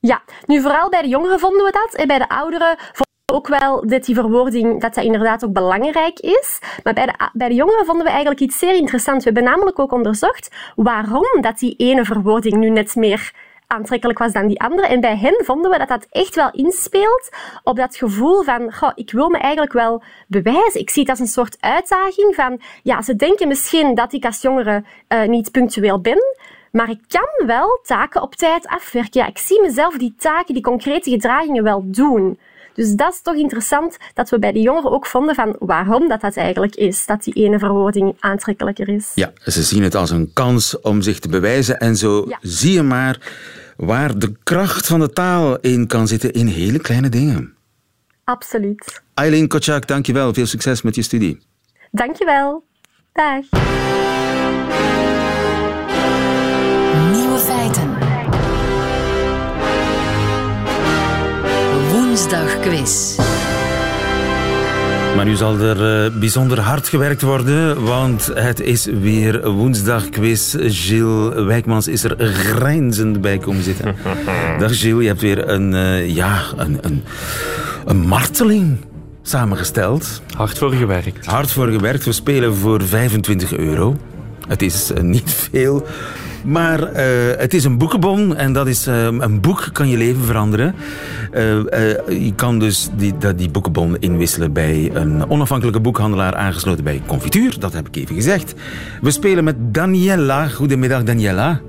Ja, 0.00 0.22
nu 0.46 0.60
vooral 0.60 0.88
bij 0.88 1.02
de 1.02 1.08
jongeren 1.08 1.38
vonden 1.38 1.64
we 1.64 1.72
dat 1.72 1.94
en 1.94 2.06
bij 2.06 2.18
de 2.18 2.28
ouderen 2.28 2.76
vonden 2.78 3.14
we 3.26 3.34
ook 3.34 3.48
wel 3.48 3.86
dat 3.86 4.04
die 4.04 4.14
verwoording 4.14 4.80
dat 4.80 4.94
dat 4.94 5.04
inderdaad 5.04 5.44
ook 5.44 5.52
belangrijk 5.52 6.18
is. 6.18 6.58
Maar 6.82 6.94
bij 6.94 7.06
de, 7.06 7.30
bij 7.32 7.48
de 7.48 7.54
jongeren 7.54 7.84
vonden 7.84 8.04
we 8.04 8.10
eigenlijk 8.10 8.40
iets 8.40 8.58
zeer 8.58 8.74
interessants. 8.74 9.24
We 9.24 9.30
hebben 9.32 9.50
namelijk 9.50 9.78
ook 9.78 9.92
onderzocht 9.92 10.50
waarom 10.76 11.40
dat 11.40 11.58
die 11.58 11.74
ene 11.76 12.04
verwoording 12.04 12.56
nu 12.56 12.70
net 12.70 12.94
meer 12.94 13.32
aantrekkelijk 13.66 14.18
was 14.18 14.32
dan 14.32 14.46
die 14.46 14.60
andere. 14.60 14.86
En 14.86 15.00
bij 15.00 15.16
hen 15.16 15.44
vonden 15.44 15.70
we 15.70 15.78
dat 15.78 15.88
dat 15.88 16.06
echt 16.10 16.34
wel 16.34 16.50
inspeelt 16.50 17.30
op 17.62 17.76
dat 17.76 17.96
gevoel 17.96 18.42
van, 18.42 18.72
goh, 18.72 18.92
ik 18.94 19.10
wil 19.10 19.28
me 19.28 19.38
eigenlijk 19.38 19.72
wel 19.72 20.02
bewijzen. 20.26 20.80
Ik 20.80 20.90
zie 20.90 21.02
het 21.02 21.10
als 21.10 21.20
een 21.20 21.26
soort 21.26 21.56
uitdaging 21.60 22.34
van, 22.34 22.60
ja, 22.82 23.02
ze 23.02 23.16
denken 23.16 23.48
misschien 23.48 23.94
dat 23.94 24.12
ik 24.12 24.24
als 24.24 24.42
jongere 24.42 24.84
uh, 25.08 25.24
niet 25.24 25.50
punctueel 25.50 26.00
ben, 26.00 26.18
maar 26.72 26.90
ik 26.90 27.00
kan 27.08 27.46
wel 27.46 27.78
taken 27.82 28.22
op 28.22 28.34
tijd 28.34 28.66
afwerken. 28.66 29.20
Ja, 29.20 29.26
ik 29.26 29.38
zie 29.38 29.60
mezelf 29.60 29.96
die 29.96 30.14
taken, 30.18 30.54
die 30.54 30.62
concrete 30.62 31.10
gedragingen 31.10 31.64
wel 31.64 31.82
doen. 31.84 32.38
Dus 32.74 32.92
dat 32.92 33.12
is 33.12 33.22
toch 33.22 33.34
interessant 33.34 33.96
dat 34.14 34.30
we 34.30 34.38
bij 34.38 34.52
de 34.52 34.60
jongeren 34.60 34.90
ook 34.90 35.06
vonden 35.06 35.34
van 35.34 35.56
waarom 35.58 36.08
dat, 36.08 36.20
dat 36.20 36.36
eigenlijk 36.36 36.74
is, 36.74 37.06
dat 37.06 37.24
die 37.24 37.34
ene 37.34 37.58
verwoording 37.58 38.16
aantrekkelijker 38.20 38.88
is. 38.88 39.10
Ja, 39.14 39.32
ze 39.44 39.62
zien 39.62 39.82
het 39.82 39.94
als 39.94 40.10
een 40.10 40.30
kans 40.32 40.80
om 40.80 41.02
zich 41.02 41.18
te 41.18 41.28
bewijzen 41.28 41.78
en 41.78 41.96
zo 41.96 42.24
ja. 42.28 42.38
zie 42.40 42.72
je 42.72 42.82
maar 42.82 43.32
waar 43.76 44.18
de 44.18 44.32
kracht 44.42 44.86
van 44.86 45.00
de 45.00 45.10
taal 45.10 45.58
in 45.60 45.86
kan 45.86 46.08
zitten 46.08 46.32
in 46.32 46.46
hele 46.46 46.78
kleine 46.78 47.08
dingen. 47.08 47.54
Absoluut. 48.24 49.02
Eileen 49.14 49.48
Kotschak, 49.48 49.86
dankjewel. 49.86 50.34
Veel 50.34 50.46
succes 50.46 50.82
met 50.82 50.94
je 50.94 51.02
studie. 51.02 51.38
Dankjewel. 51.90 52.64
Dag. 53.12 53.44
Woensdagquiz. 62.24 63.16
Maar 65.16 65.24
nu 65.24 65.34
zal 65.34 65.58
er 65.58 66.04
uh, 66.04 66.18
bijzonder 66.18 66.60
hard 66.60 66.88
gewerkt 66.88 67.22
worden, 67.22 67.84
want 67.84 68.30
het 68.34 68.60
is 68.60 68.84
weer 68.84 69.50
woensdagquiz. 69.50 70.54
Gilles 70.58 71.44
Wijkmans 71.44 71.88
is 71.88 72.04
er 72.04 72.26
grijnzend 72.26 73.20
bij 73.20 73.38
komen 73.38 73.62
zitten. 73.62 73.94
Dag 74.58 74.78
Gilles, 74.80 75.02
je 75.02 75.08
hebt 75.08 75.20
weer 75.20 75.48
een, 75.48 75.72
uh, 75.72 76.14
ja, 76.14 76.42
een, 76.56 76.78
een, 76.80 77.04
een 77.84 78.00
marteling 78.00 78.76
samengesteld. 79.22 80.22
Hard 80.36 80.58
voor 80.58 80.72
gewerkt. 80.72 81.26
Hard 81.26 81.50
voor 81.50 81.68
gewerkt. 81.68 82.04
We 82.04 82.12
spelen 82.12 82.54
voor 82.54 82.82
25 82.82 83.56
euro. 83.56 83.96
Het 84.48 84.62
is 84.62 84.92
eh, 84.92 85.02
niet 85.02 85.30
veel, 85.50 85.86
maar 86.44 86.82
eh, 86.82 87.06
het 87.36 87.54
is 87.54 87.64
een 87.64 87.78
boekenbon 87.78 88.36
en 88.36 88.52
dat 88.52 88.66
is, 88.66 88.86
eh, 88.86 89.04
een 89.04 89.40
boek 89.40 89.68
kan 89.72 89.88
je 89.88 89.96
leven 89.96 90.22
veranderen. 90.22 90.74
Eh, 91.30 91.40
je 92.08 92.32
kan 92.36 92.58
dus 92.58 92.90
die, 92.96 93.18
dat, 93.18 93.38
die 93.38 93.50
boekenbon 93.50 93.96
inwisselen 93.98 94.52
bij 94.52 94.90
een 94.94 95.30
onafhankelijke 95.30 95.80
boekhandelaar 95.80 96.34
aangesloten 96.34 96.84
bij 96.84 97.02
Confituur. 97.06 97.58
Dat 97.58 97.72
heb 97.72 97.88
ik 97.88 97.96
even 97.96 98.14
gezegd. 98.14 98.54
We 99.00 99.10
spelen 99.10 99.44
met 99.44 99.56
Daniela. 99.58 100.48
Goedemiddag, 100.48 101.02
Daniela. 101.02 101.60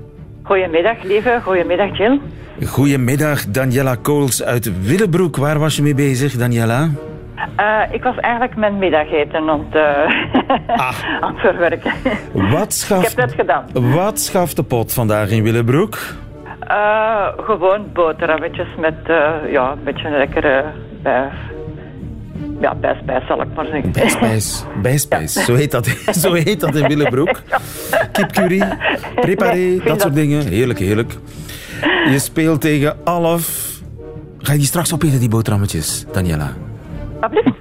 Goedemiddag, 0.42 1.02
lieve. 1.02 1.40
Goedemiddag, 1.42 1.96
Jill. 1.96 2.20
Goedemiddag, 2.64 3.44
Daniela 3.46 3.94
Kools 3.94 4.42
uit 4.42 4.70
Willebroek. 4.82 5.36
Waar 5.36 5.58
was 5.58 5.76
je 5.76 5.82
mee 5.82 5.94
bezig, 5.94 6.32
Daniela? 6.32 6.90
Eh, 7.56 7.80
ik 7.90 8.02
was 8.02 8.16
eigenlijk 8.16 8.56
mijn 8.56 8.78
middageten 8.78 9.48
aan 9.48 9.66
het, 9.70 9.82
Ah. 10.66 10.94
aan 11.20 11.32
het 11.32 11.40
verwerken. 11.40 11.92
Wat 12.32 12.62
ik 12.64 12.70
schaft, 12.70 13.16
heb 13.16 13.26
het 13.28 13.34
gedaan. 13.34 13.64
wat 13.72 14.20
schaft 14.20 14.56
de 14.56 14.62
pot 14.62 14.92
vandaag 14.92 15.30
in 15.30 15.42
Willebroek? 15.42 15.98
Eh, 16.60 17.26
gewoon 17.36 17.86
boterhammetjes 17.92 18.66
met 18.78 18.94
eh, 19.04 19.30
ja, 19.50 19.70
een 19.72 19.84
beetje 19.84 20.06
een 20.08 20.16
lekkere 20.16 20.64
bij, 21.02 21.28
ja, 22.60 22.74
bijspijs, 22.74 23.26
zal 23.26 23.40
ik 23.42 23.48
maar 23.54 23.64
zeggen. 23.66 23.92
Bijspijs. 23.92 24.64
Bijspijs. 24.82 25.32
Zo, 25.44 25.54
heet 25.54 25.70
dat, 25.70 25.86
zo 26.12 26.32
heet 26.32 26.60
dat 26.60 26.74
in 26.74 26.86
Willebroek. 26.88 27.40
Kipcurry, 28.12 28.62
preparé, 29.14 29.78
dat 29.84 30.00
soort 30.00 30.14
dingen. 30.14 30.46
Heerlijk, 30.46 30.78
heerlijk. 30.78 31.12
Je 32.10 32.18
speelt 32.18 32.60
tegen 32.60 32.96
Alf. 33.04 33.64
Ga 34.38 34.52
je 34.52 34.58
die 34.58 34.66
straks 34.66 34.94
opeten, 34.94 35.18
die 35.18 35.28
boterhammetjes, 35.28 36.04
Daniela? 36.12 36.52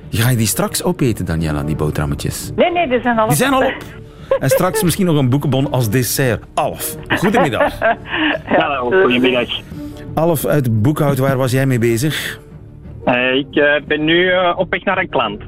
Ga 0.09 0.29
je 0.29 0.37
die 0.37 0.47
straks 0.47 0.83
opeten, 0.83 1.25
Daniela, 1.25 1.63
die 1.63 1.75
boterhammetjes? 1.75 2.51
Nee, 2.55 2.71
nee, 2.71 2.87
die 2.87 3.01
zijn 3.01 3.19
al 3.19 3.27
Die 3.27 3.37
zijn 3.37 3.53
al 3.53 3.65
op. 3.65 3.83
En 4.39 4.49
straks 4.49 4.83
misschien 4.83 5.05
nog 5.05 5.17
een 5.17 5.29
boekenbon 5.29 5.71
als 5.71 5.89
dessert. 5.89 6.43
Alf, 6.53 6.95
goedemiddag. 7.07 7.79
Hallo, 8.59 9.01
goedemiddag. 9.01 9.49
Alf 10.13 10.45
uit 10.45 10.81
Boekhout, 10.81 11.17
waar 11.17 11.37
was 11.37 11.51
jij 11.51 11.65
mee 11.65 11.79
bezig? 11.79 12.39
Eh, 13.05 13.33
ik 13.33 13.55
eh, 13.55 13.81
ben 13.87 14.03
nu 14.03 14.29
eh, 14.29 14.53
op 14.57 14.71
weg 14.71 14.83
naar 14.83 14.97
een 14.97 15.09
klant 15.09 15.41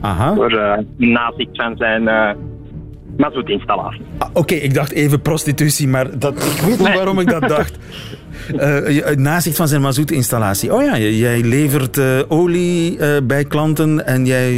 Aha. 0.00 0.34
voor 0.34 0.52
uh, 0.52 0.78
nazicht 0.96 1.50
van 1.52 1.76
zijn 1.76 2.02
uh, 2.02 2.30
mazoetinstallatie. 3.16 4.02
Ah, 4.18 4.28
Oké, 4.32 4.54
ik 4.54 4.74
dacht 4.74 4.92
even 4.92 5.20
prostitutie, 5.22 5.88
maar 5.88 6.18
dat, 6.18 6.34
ik 6.34 6.60
weet 6.60 6.78
niet 6.78 6.94
waarom 6.94 7.18
ik 7.18 7.28
dat 7.28 7.48
dacht. 7.48 7.78
Uh, 8.54 9.16
nazicht 9.16 9.56
van 9.56 9.68
zijn 9.68 9.80
mazoutinstallatie. 9.80 10.74
Oh 10.74 10.82
ja, 10.82 10.96
jij 10.98 11.40
levert 11.40 11.96
uh, 11.96 12.04
olie 12.28 12.98
uh, 12.98 13.16
bij 13.22 13.44
klanten 13.44 14.06
en 14.06 14.26
jij... 14.26 14.54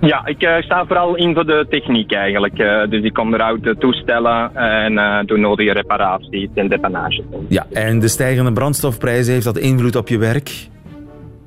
Ja, 0.00 0.26
ik 0.26 0.62
sta 0.64 0.86
vooral 0.86 1.16
in 1.16 1.34
voor 1.34 1.46
de 1.46 1.66
techniek 1.68 2.12
eigenlijk. 2.12 2.56
dus 2.90 3.02
ik 3.02 3.18
onderhoud 3.18 3.62
de 3.62 3.76
toestellen 3.78 4.56
en 4.56 5.26
doe 5.26 5.38
nodige 5.38 5.72
reparaties 5.72 6.48
en 6.54 6.68
depanage. 6.68 7.22
Ja, 7.48 7.66
en 7.72 7.98
de 7.98 8.08
stijgende 8.08 8.52
brandstofprijzen, 8.52 9.32
heeft 9.32 9.44
dat 9.44 9.58
invloed 9.58 9.96
op 9.96 10.08
je 10.08 10.18
werk? 10.18 10.68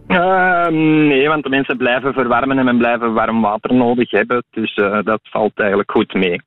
Uh, 0.08 0.68
nee, 1.08 1.28
want 1.28 1.44
de 1.44 1.50
mensen 1.50 1.78
blijven 1.78 2.14
verwarmen 2.14 2.58
en 2.58 2.66
men 2.66 2.78
blijven 2.78 3.14
warm 3.14 3.42
water 3.42 3.74
nodig 3.74 4.12
hebben. 4.12 4.44
Dus 4.52 4.78
uh, 4.78 5.00
dat 5.04 5.20
valt 5.24 5.60
eigenlijk 5.60 5.92
goed 5.92 6.14
mee. 6.14 6.42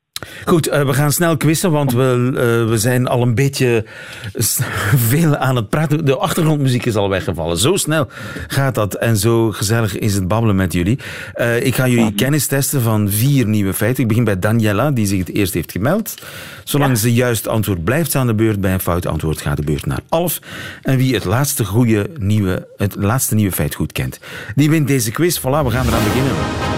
Goed, 0.45 0.67
uh, 0.67 0.85
we 0.85 0.93
gaan 0.93 1.11
snel 1.11 1.37
quizzen, 1.37 1.71
want 1.71 1.91
we, 1.91 2.29
uh, 2.31 2.69
we 2.69 2.77
zijn 2.77 3.07
al 3.07 3.21
een 3.21 3.35
beetje 3.35 3.85
veel 5.09 5.35
aan 5.35 5.55
het 5.55 5.69
praten. 5.69 6.05
De 6.05 6.15
achtergrondmuziek 6.15 6.85
is 6.85 6.95
al 6.95 7.09
weggevallen. 7.09 7.57
Zo 7.57 7.75
snel 7.75 8.07
gaat 8.47 8.75
dat 8.75 8.93
en 8.93 9.17
zo 9.17 9.51
gezellig 9.51 9.97
is 9.97 10.13
het 10.13 10.27
babbelen 10.27 10.55
met 10.55 10.73
jullie. 10.73 10.99
Uh, 11.35 11.65
ik 11.65 11.75
ga 11.75 11.87
jullie 11.87 12.13
kennis 12.13 12.47
testen 12.47 12.81
van 12.81 13.09
vier 13.09 13.47
nieuwe 13.47 13.73
feiten. 13.73 14.01
Ik 14.01 14.07
begin 14.09 14.23
bij 14.23 14.39
Daniela, 14.39 14.91
die 14.91 15.05
zich 15.05 15.19
het 15.19 15.33
eerst 15.33 15.53
heeft 15.53 15.71
gemeld. 15.71 16.15
Zolang 16.63 16.91
ja. 16.91 16.97
ze 16.97 17.13
juist 17.13 17.47
antwoord 17.47 17.83
blijft 17.83 18.15
aan 18.15 18.27
de 18.27 18.35
beurt, 18.35 18.61
bij 18.61 18.73
een 18.73 18.79
fout 18.79 19.05
antwoord 19.05 19.41
gaat 19.41 19.57
de 19.57 19.63
beurt 19.63 19.85
naar 19.85 19.99
Alf. 20.09 20.39
En 20.81 20.97
wie 20.97 21.13
het 21.13 21.25
laatste, 21.25 21.65
goede 21.65 22.09
nieuwe, 22.19 22.67
het 22.77 22.95
laatste 22.95 23.35
nieuwe 23.35 23.51
feit 23.51 23.75
goed 23.75 23.91
kent, 23.91 24.19
die 24.55 24.69
wint 24.69 24.87
deze 24.87 25.11
quiz. 25.11 25.39
Voilà, 25.39 25.41
we 25.41 25.69
gaan 25.69 25.87
eraan 25.87 26.03
beginnen. 26.03 26.76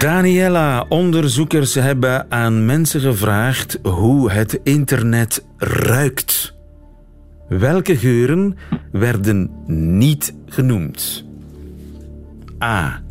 Daniela, 0.00 0.86
onderzoekers 0.88 1.74
hebben 1.74 2.30
aan 2.30 2.64
mensen 2.64 3.00
gevraagd 3.00 3.78
hoe 3.82 4.30
het 4.30 4.60
internet 4.62 5.46
ruikt. 5.56 6.56
Welke 7.48 7.96
geuren 7.96 8.56
werden 8.92 9.50
niet 9.66 10.34
genoemd? 10.46 11.24
A. 12.62 13.02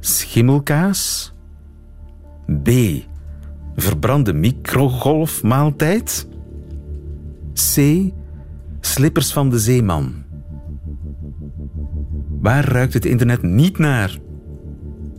Schimmelkaas. 0.00 1.32
B. 2.62 2.70
Verbrande 3.76 4.32
microgolfmaaltijd. 4.32 6.28
C. 7.74 7.80
Slippers 8.80 9.32
van 9.32 9.50
de 9.50 9.58
zeeman. 9.58 10.14
Waar 12.40 12.64
ruikt 12.64 12.94
het 12.94 13.04
internet 13.04 13.42
niet 13.42 13.78
naar? 13.78 14.24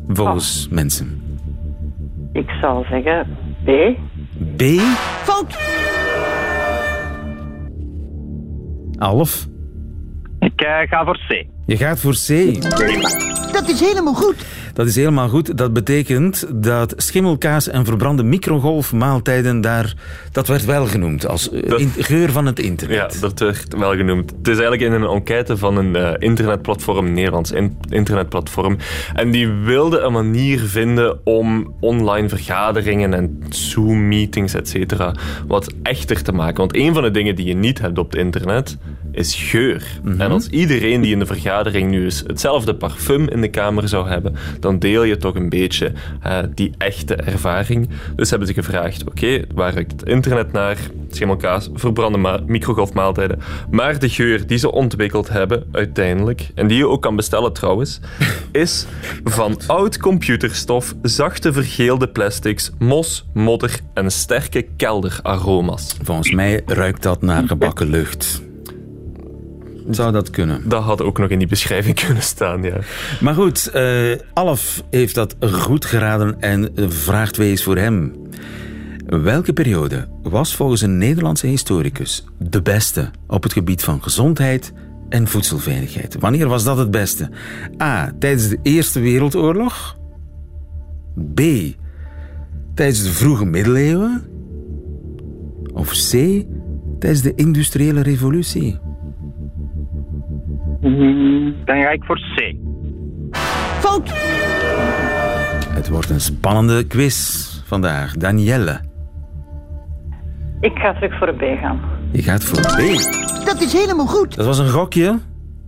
Volgens 0.07 0.65
oh. 0.67 0.73
mensen? 0.73 1.21
Ik 2.33 2.49
zal 2.61 2.85
zeggen 2.89 3.37
B. 3.63 3.69
B? 4.57 4.61
Fout! 5.23 5.57
Alf? 8.97 9.47
Ik 10.39 10.61
uh, 10.61 10.79
ga 10.89 11.05
voor 11.05 11.17
C. 11.27 11.56
Je 11.67 11.77
gaat 11.77 11.99
voor 11.99 12.13
C. 12.13 12.61
Dat 13.51 13.69
is 13.69 13.79
helemaal 13.79 14.13
goed. 14.13 14.35
Dat 14.73 14.87
is 14.87 14.95
helemaal 14.95 15.29
goed. 15.29 15.57
Dat 15.57 15.73
betekent 15.73 16.45
dat 16.53 16.93
schimmelkaas 16.97 17.67
en 17.67 17.85
verbrande 17.85 18.23
microgolfmaaltijden 18.23 19.61
daar... 19.61 19.93
Dat 20.31 20.47
werd 20.47 20.65
wel 20.65 20.85
genoemd 20.85 21.27
als 21.27 21.49
dat, 21.67 21.79
in, 21.79 21.91
geur 21.97 22.31
van 22.31 22.45
het 22.45 22.59
internet. 22.59 23.13
Ja, 23.13 23.19
dat 23.19 23.39
werd 23.39 23.75
wel 23.77 23.95
genoemd. 23.95 24.31
Het 24.37 24.47
is 24.47 24.59
eigenlijk 24.59 24.81
in 24.81 24.91
een 24.91 25.09
enquête 25.09 25.57
van 25.57 25.77
een 25.77 25.95
uh, 25.95 26.11
internetplatform, 26.17 27.05
een 27.05 27.13
Nederlands 27.13 27.51
in, 27.51 27.77
internetplatform. 27.89 28.77
En 29.13 29.31
die 29.31 29.47
wilde 29.47 29.99
een 29.99 30.13
manier 30.13 30.59
vinden 30.59 31.19
om 31.23 31.73
online 31.79 32.29
vergaderingen 32.29 33.13
en 33.13 33.43
Zoom-meetings, 33.49 34.53
et 34.53 34.69
cetera, 34.69 35.15
wat 35.47 35.73
echter 35.83 36.23
te 36.23 36.31
maken. 36.31 36.57
Want 36.57 36.75
een 36.75 36.93
van 36.93 37.03
de 37.03 37.11
dingen 37.11 37.35
die 37.35 37.45
je 37.45 37.55
niet 37.55 37.79
hebt 37.79 37.97
op 37.97 38.11
het 38.11 38.19
internet 38.19 38.77
is 39.11 39.35
geur. 39.35 39.83
Mm-hmm. 40.03 40.21
En 40.21 40.31
als 40.31 40.47
iedereen 40.47 41.01
die 41.01 41.11
in 41.11 41.19
de 41.19 41.25
vergadering 41.25 41.55
nu 41.63 42.03
eens 42.03 42.23
hetzelfde 42.27 42.75
parfum 42.75 43.27
in 43.27 43.41
de 43.41 43.49
kamer 43.49 43.87
zou 43.87 44.09
hebben, 44.09 44.35
dan 44.59 44.79
deel 44.79 45.03
je 45.03 45.17
toch 45.17 45.35
een 45.35 45.49
beetje 45.49 45.91
uh, 46.25 46.39
die 46.55 46.71
echte 46.77 47.15
ervaring. 47.15 47.89
Dus 48.15 48.29
hebben 48.29 48.47
ze 48.47 48.53
gevraagd, 48.53 49.01
oké, 49.01 49.11
okay, 49.11 49.45
waar 49.53 49.73
ruikt 49.73 49.91
het 49.91 50.03
internet 50.03 50.51
naar? 50.51 50.77
Schimmelkaas, 51.09 51.69
verbrande 51.73 52.17
ma- 52.17 52.39
microgolfmaaltijden. 52.45 53.39
Maar 53.71 53.99
de 53.99 54.09
geur 54.09 54.47
die 54.47 54.57
ze 54.57 54.71
ontwikkeld 54.71 55.29
hebben, 55.29 55.63
uiteindelijk, 55.71 56.49
en 56.55 56.67
die 56.67 56.77
je 56.77 56.87
ook 56.87 57.01
kan 57.01 57.15
bestellen 57.15 57.53
trouwens, 57.53 57.99
is 58.51 58.85
van 59.23 59.59
oud 59.67 59.97
computerstof, 59.97 60.95
zachte 61.01 61.53
vergeelde 61.53 62.07
plastics, 62.07 62.71
mos, 62.79 63.25
modder 63.33 63.79
en 63.93 64.11
sterke 64.11 64.65
kelderaroma's. 64.77 65.97
Volgens 66.03 66.31
mij 66.31 66.61
ruikt 66.65 67.03
dat 67.03 67.21
naar 67.21 67.47
gebakken 67.47 67.89
lucht. 67.89 68.45
Zou 69.89 70.11
dat 70.11 70.29
kunnen? 70.29 70.69
Dat 70.69 70.83
had 70.83 71.01
ook 71.01 71.17
nog 71.17 71.29
in 71.29 71.39
die 71.39 71.47
beschrijving 71.47 71.95
kunnen 72.05 72.23
staan, 72.23 72.63
ja. 72.63 72.79
Maar 73.21 73.33
goed, 73.33 73.71
uh, 73.75 74.15
Alf 74.33 74.83
heeft 74.89 75.15
dat 75.15 75.35
goed 75.39 75.85
geraden 75.85 76.41
en 76.41 76.71
vraag 76.89 77.31
2 77.31 77.51
is 77.51 77.63
voor 77.63 77.77
hem. 77.77 78.13
Welke 79.07 79.53
periode 79.53 80.07
was 80.23 80.55
volgens 80.55 80.81
een 80.81 80.97
Nederlandse 80.97 81.47
historicus 81.47 82.25
de 82.37 82.61
beste 82.61 83.11
op 83.27 83.43
het 83.43 83.53
gebied 83.53 83.83
van 83.83 84.03
gezondheid 84.03 84.73
en 85.09 85.27
voedselveiligheid? 85.27 86.15
Wanneer 86.19 86.47
was 86.47 86.63
dat 86.63 86.77
het 86.77 86.91
beste? 86.91 87.29
A. 87.81 88.11
Tijdens 88.19 88.47
de 88.47 88.59
Eerste 88.63 88.99
Wereldoorlog? 88.99 89.97
B. 91.33 91.41
Tijdens 92.73 93.03
de 93.03 93.11
vroege 93.11 93.45
middeleeuwen? 93.45 94.25
Of 95.73 95.91
C. 95.91 96.11
Tijdens 96.99 97.21
de 97.21 97.33
industriële 97.35 98.01
revolutie? 98.01 98.79
Dan 101.65 101.81
ga 101.81 101.89
ik 101.89 102.03
voor 102.03 102.19
C. 102.35 102.55
Fout! 103.79 104.09
Het 105.69 105.89
wordt 105.89 106.09
een 106.09 106.19
spannende 106.21 106.87
quiz 106.87 107.47
vandaag. 107.65 108.13
Danielle. 108.17 108.79
Ik 110.59 110.77
ga 110.77 110.93
terug 110.93 111.17
voor 111.17 111.33
B 111.33 111.41
gaan. 111.61 111.79
Je 112.11 112.21
gaat 112.21 112.43
voor 112.43 112.59
B. 112.61 113.45
Dat 113.45 113.61
is 113.61 113.73
helemaal 113.73 114.05
goed. 114.07 114.35
Dat 114.35 114.45
was 114.45 114.59
een 114.59 114.69
gokje. 114.69 115.19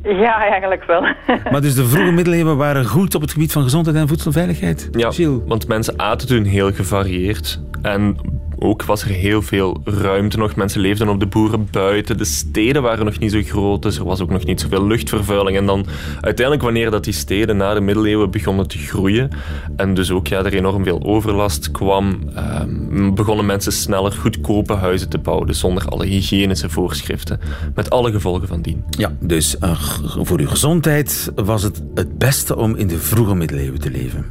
Ja, 0.03 0.49
eigenlijk 0.49 0.84
wel. 0.86 1.01
maar 1.51 1.62
dus 1.62 1.75
de 1.75 1.86
vroege 1.86 2.12
middeleeuwen 2.12 2.58
waren 2.58 2.86
goed 2.86 3.15
op 3.15 3.21
het 3.21 3.32
gebied 3.32 3.51
van 3.51 3.63
gezondheid 3.63 3.97
en 3.97 4.08
voedselveiligheid? 4.08 4.89
Ja, 4.91 5.12
Gilles. 5.12 5.39
want 5.45 5.67
mensen 5.67 5.99
aten 5.99 6.27
toen 6.27 6.43
heel 6.43 6.71
gevarieerd. 6.73 7.62
En 7.82 8.17
ook 8.60 8.84
was 8.84 9.04
er 9.04 9.10
heel 9.10 9.41
veel 9.41 9.82
ruimte 9.84 10.38
nog. 10.38 10.56
Mensen 10.56 10.82
leefden 10.82 11.10
op 11.10 11.19
de 11.19 11.26
boeren 11.26 11.67
buiten. 11.72 12.17
De 12.17 12.26
steden 12.26 12.82
waren 12.82 13.06
nog 13.06 13.19
niet 13.19 13.32
zo 13.32 13.41
groot, 13.41 13.82
dus 13.82 13.98
er 13.98 14.06
was 14.06 14.22
ook 14.22 14.30
nog 14.30 14.45
niet 14.45 14.62
zoveel 14.62 14.88
luchtvervuiling. 14.88 15.58
En 15.58 15.65
dan 15.65 15.86
uiteindelijk, 16.22 16.65
wanneer 16.65 16.91
dat 16.91 17.04
die 17.04 17.13
steden 17.13 17.58
na 17.58 17.74
de 17.74 17.82
middeleeuwen 17.82 18.32
begonnen 18.32 18.67
te 18.67 18.78
groeien 18.78 19.30
en 19.76 19.93
dus 19.93 20.12
ook 20.12 20.28
ja, 20.28 20.43
er 20.43 20.54
enorm 20.54 20.84
veel 20.84 21.04
overlast 21.04 21.72
kwam, 21.72 22.19
ehm, 22.36 23.13
begonnen 23.13 23.45
mensen 23.45 23.72
sneller 23.72 24.12
goedkope 24.12 24.74
huizen 24.74 25.10
te 25.10 25.17
bouwen, 25.17 25.48
dus 25.48 25.60
zonder 25.60 25.86
alle 25.86 26.06
hygiënische 26.06 26.69
voorschriften, 26.69 27.39
met 27.76 27.89
alle 27.89 28.12
gevolgen 28.12 28.48
van 28.48 28.62
dien. 28.62 28.84
Ja, 28.89 29.15
dus 29.19 29.56
uh, 29.63 29.80
voor 30.02 30.39
uw 30.39 30.48
gezondheid 30.48 31.32
was 31.36 31.63
het 31.63 31.82
het 31.93 32.17
beste 32.17 32.56
om 32.56 32.76
in 32.76 32.88
de 32.88 32.98
vroege 32.98 33.36
middeleeuwen 33.36 33.80
te 33.80 33.91
leven. 33.91 34.26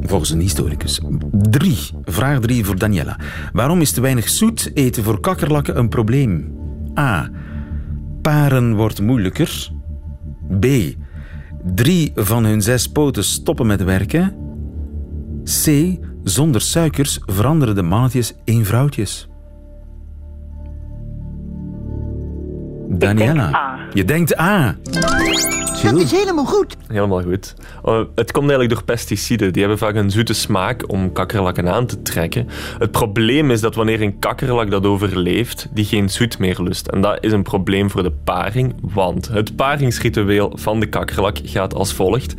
Volgens 0.00 0.30
een 0.30 0.40
historicus. 0.40 1.00
Drie. 1.32 1.78
Vraag 2.04 2.40
drie 2.40 2.64
voor 2.64 2.78
Daniela. 2.78 3.16
Waarom 3.58 3.80
is 3.80 3.92
te 3.92 4.00
weinig 4.00 4.28
zoet 4.28 4.70
eten 4.74 5.02
voor 5.02 5.20
kakkerlakken 5.20 5.78
een 5.78 5.88
probleem? 5.88 6.58
A. 6.98 7.30
Paren 8.22 8.74
wordt 8.74 9.00
moeilijker. 9.00 9.70
B. 10.60 10.66
Drie 11.74 12.12
van 12.14 12.44
hun 12.44 12.62
zes 12.62 12.86
poten 12.86 13.24
stoppen 13.24 13.66
met 13.66 13.84
werken. 13.84 14.36
C. 15.44 15.96
Zonder 16.22 16.60
suikers 16.60 17.20
veranderen 17.26 17.74
de 17.74 17.82
mannetjes 17.82 18.34
in 18.44 18.64
vrouwtjes. 18.64 19.28
Daniela. 22.88 23.78
Je 23.92 24.04
denkt 24.04 24.40
A. 24.40 24.76
Dat 25.82 25.96
is 25.96 26.10
helemaal 26.10 26.44
goed. 26.44 26.76
Helemaal 26.88 27.22
goed. 27.22 27.54
Uh, 27.84 28.00
het 28.14 28.32
komt 28.32 28.50
eigenlijk 28.50 28.70
door 28.70 28.84
pesticiden. 28.84 29.52
Die 29.52 29.60
hebben 29.62 29.78
vaak 29.78 29.94
een 29.94 30.10
zoete 30.10 30.32
smaak 30.32 30.90
om 30.90 31.12
kakkerlakken 31.12 31.68
aan 31.68 31.86
te 31.86 32.02
trekken. 32.02 32.48
Het 32.78 32.90
probleem 32.90 33.50
is 33.50 33.60
dat 33.60 33.74
wanneer 33.74 34.02
een 34.02 34.18
kakkerlak 34.18 34.70
dat 34.70 34.86
overleeft, 34.86 35.68
die 35.70 35.84
geen 35.84 36.10
zoet 36.10 36.38
meer 36.38 36.62
lust. 36.62 36.86
En 36.86 37.00
dat 37.00 37.18
is 37.20 37.32
een 37.32 37.42
probleem 37.42 37.90
voor 37.90 38.02
de 38.02 38.12
paring, 38.24 38.74
want 38.80 39.28
het 39.28 39.56
paringsritueel 39.56 40.52
van 40.54 40.80
de 40.80 40.86
kakkerlak 40.86 41.38
gaat 41.44 41.74
als 41.74 41.92
volgt. 41.92 42.34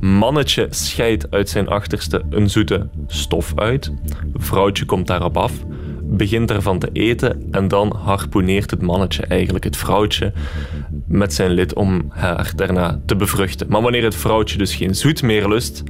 Mannetje 0.00 0.66
scheidt 0.70 1.30
uit 1.30 1.48
zijn 1.48 1.68
achterste 1.68 2.22
een 2.30 2.50
zoete 2.50 2.88
stof 3.06 3.52
uit. 3.54 3.92
Vrouwtje 4.34 4.84
komt 4.84 5.06
daarop 5.06 5.36
af 5.36 5.52
begint 6.10 6.50
ervan 6.50 6.78
te 6.78 6.88
eten 6.92 7.48
en 7.50 7.68
dan 7.68 7.96
harpoeneert 7.96 8.70
het 8.70 8.82
mannetje 8.82 9.22
eigenlijk 9.26 9.64
het 9.64 9.76
vrouwtje 9.76 10.32
met 11.10 11.34
zijn 11.34 11.50
lid 11.50 11.74
om 11.74 12.04
haar 12.08 12.52
daarna 12.56 13.00
te 13.06 13.16
bevruchten. 13.16 13.66
Maar 13.68 13.82
wanneer 13.82 14.04
het 14.04 14.14
vrouwtje 14.14 14.58
dus 14.58 14.74
geen 14.74 14.94
zoet 14.94 15.22
meer 15.22 15.48
lust, 15.48 15.82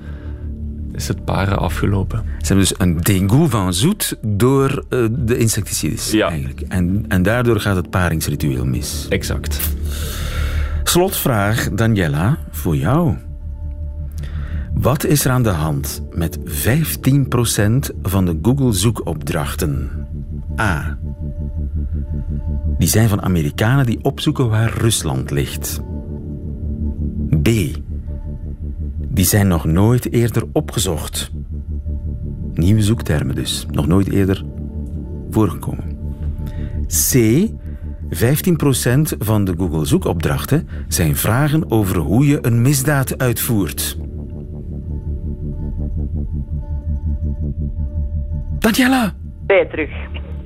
is 0.92 1.08
het 1.08 1.24
paren 1.24 1.58
afgelopen. 1.58 2.18
Ze 2.18 2.46
hebben 2.46 2.66
dus 2.66 2.74
een 2.78 2.96
dengoe 2.96 3.48
van 3.48 3.74
zoet 3.74 4.16
door 4.22 4.84
uh, 4.90 5.06
de 5.10 5.36
insecticides 5.36 6.10
ja. 6.10 6.28
eigenlijk. 6.28 6.60
En, 6.60 7.04
en 7.08 7.22
daardoor 7.22 7.60
gaat 7.60 7.76
het 7.76 7.90
paringsritueel 7.90 8.64
mis. 8.64 9.06
Exact. 9.08 9.60
Slotvraag, 10.84 11.68
Daniela, 11.70 12.38
voor 12.50 12.76
jou. 12.76 13.16
Wat 14.74 15.04
is 15.04 15.24
er 15.24 15.30
aan 15.30 15.42
de 15.42 15.48
hand 15.48 16.02
met 16.12 16.38
15% 16.38 16.42
van 18.02 18.24
de 18.24 18.38
Google 18.42 18.72
zoekopdrachten? 18.72 19.90
A. 20.60 20.98
Die 22.78 22.88
zijn 22.88 23.08
van 23.08 23.22
Amerikanen 23.22 23.86
die 23.86 24.04
opzoeken 24.04 24.48
waar 24.48 24.72
Rusland 24.78 25.30
ligt. 25.30 25.82
B. 27.42 27.48
Die 29.08 29.24
zijn 29.24 29.48
nog 29.48 29.64
nooit 29.64 30.12
eerder 30.12 30.42
opgezocht. 30.52 31.30
Nieuwe 32.54 32.82
zoektermen 32.82 33.34
dus, 33.34 33.66
nog 33.70 33.86
nooit 33.86 34.10
eerder 34.10 34.44
voorgekomen. 35.30 35.98
C. 36.86 37.48
15% 38.10 39.16
van 39.18 39.44
de 39.44 39.54
Google 39.56 39.84
zoekopdrachten 39.84 40.68
zijn 40.88 41.16
vragen 41.16 41.70
over 41.70 41.96
hoe 41.96 42.26
je 42.26 42.38
een 42.46 42.62
misdaad 42.62 43.18
uitvoert. 43.18 43.98
Daniela! 48.58 49.14
B 49.46 49.52
terug. 49.70 49.90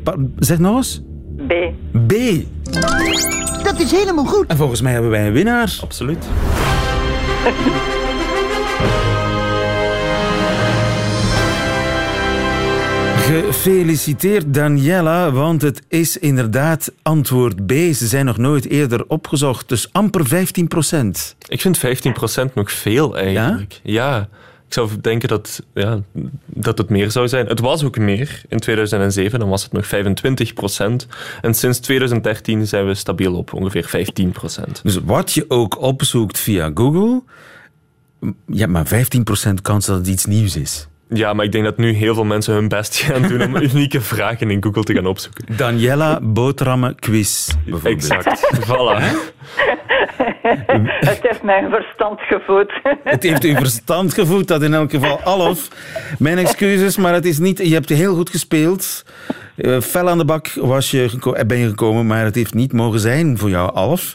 Pa 0.03 0.17
zeg 0.39 0.59
nog 0.59 0.77
eens. 0.77 1.03
B. 1.47 1.53
B. 2.07 2.13
Dat 3.63 3.81
is 3.81 3.91
helemaal 3.91 4.25
goed. 4.25 4.47
En 4.47 4.57
volgens 4.57 4.81
mij 4.81 4.93
hebben 4.93 5.11
wij 5.11 5.27
een 5.27 5.33
winnaar. 5.33 5.79
Absoluut. 5.81 6.27
Gefeliciteerd 13.25 14.55
Daniela, 14.55 15.31
want 15.31 15.63
het 15.63 15.83
is 15.89 16.19
inderdaad 16.19 16.93
antwoord 17.03 17.67
B. 17.67 17.73
Ze 17.73 18.07
zijn 18.07 18.25
nog 18.25 18.37
nooit 18.39 18.69
eerder 18.69 19.05
opgezocht, 19.09 19.69
dus 19.69 19.89
amper 19.93 20.27
15 20.27 20.69
procent. 20.69 21.37
Ik 21.49 21.61
vind 21.61 21.79
15% 21.79 22.55
nog 22.55 22.73
veel 22.73 23.17
eigenlijk. 23.17 23.81
Ja? 23.83 24.17
ja? 24.17 24.29
Ik 24.75 24.81
zou 24.81 25.01
denken 25.01 25.29
dat, 25.29 25.63
ja, 25.75 26.01
dat 26.47 26.79
het 26.79 26.89
meer 26.89 27.11
zou 27.11 27.29
zijn. 27.29 27.47
Het 27.47 27.61
was 27.61 27.85
ook 27.85 27.99
meer. 27.99 28.43
In 28.49 28.59
2007 28.59 29.39
dan 29.39 29.49
was 29.49 29.63
het 29.63 29.73
nog 29.73 29.87
25% 29.87 31.07
En 31.41 31.55
sinds 31.55 31.79
2013 31.79 32.67
zijn 32.67 32.87
we 32.87 32.95
stabiel 32.95 33.35
op 33.35 33.53
ongeveer 33.53 34.07
15% 34.69 34.83
Dus 34.83 34.99
wat 35.05 35.33
je 35.33 35.45
ook 35.49 35.81
opzoekt 35.81 36.39
via 36.39 36.71
Google, 36.75 37.23
je 38.47 38.59
hebt 38.59 38.73
maar 38.73 39.07
15% 39.51 39.55
kans 39.63 39.87
dat 39.87 39.97
het 39.97 40.07
iets 40.07 40.25
nieuws 40.25 40.57
is. 40.57 40.89
Ja, 41.09 41.33
maar 41.33 41.45
ik 41.45 41.53
denk 41.53 41.65
dat 41.65 41.77
nu 41.77 41.93
heel 41.93 42.15
veel 42.15 42.25
mensen 42.25 42.55
hun 42.55 42.69
best 42.69 42.97
gaan 42.97 43.23
doen 43.23 43.43
om 43.43 43.57
unieke 43.73 44.01
vragen 44.01 44.51
in 44.51 44.63
Google 44.63 44.83
te 44.83 44.95
gaan 44.95 45.07
opzoeken. 45.07 45.57
Daniela 45.57 46.21
boterhammen 46.21 46.95
quiz. 46.95 47.51
Exact. 47.83 48.59
Voilà. 48.67 49.03
Het 51.11 51.23
heeft 51.23 51.43
mijn 51.43 51.71
verstand 51.71 52.21
gevoed. 52.21 52.73
Het 53.05 53.23
heeft 53.23 53.45
uw 53.45 53.55
verstand 53.55 54.15
gevoed, 54.15 54.49
dat 54.49 54.63
in 54.63 54.75
elk 54.75 54.91
geval. 54.91 55.21
Alf, 55.21 55.69
mijn 56.19 56.39
excuses, 56.39 56.97
maar 56.97 57.13
het 57.13 57.25
is 57.25 57.39
niet... 57.39 57.59
Je 57.59 57.75
hebt 57.75 57.89
heel 57.89 58.15
goed 58.15 58.31
gespeeld. 58.31 59.05
Uh, 59.57 59.81
fel 59.81 60.09
aan 60.09 60.19
de 60.19 60.25
bak 60.25 60.49
was 60.55 60.91
je 60.91 61.11
ben 61.47 61.59
je 61.59 61.69
gekomen, 61.69 62.07
maar 62.07 62.25
het 62.25 62.35
heeft 62.35 62.55
niet 62.55 62.73
mogen 62.73 63.01
zijn 63.01 63.39
voor 63.39 63.49
jou, 63.49 63.75
Alf. 63.75 64.15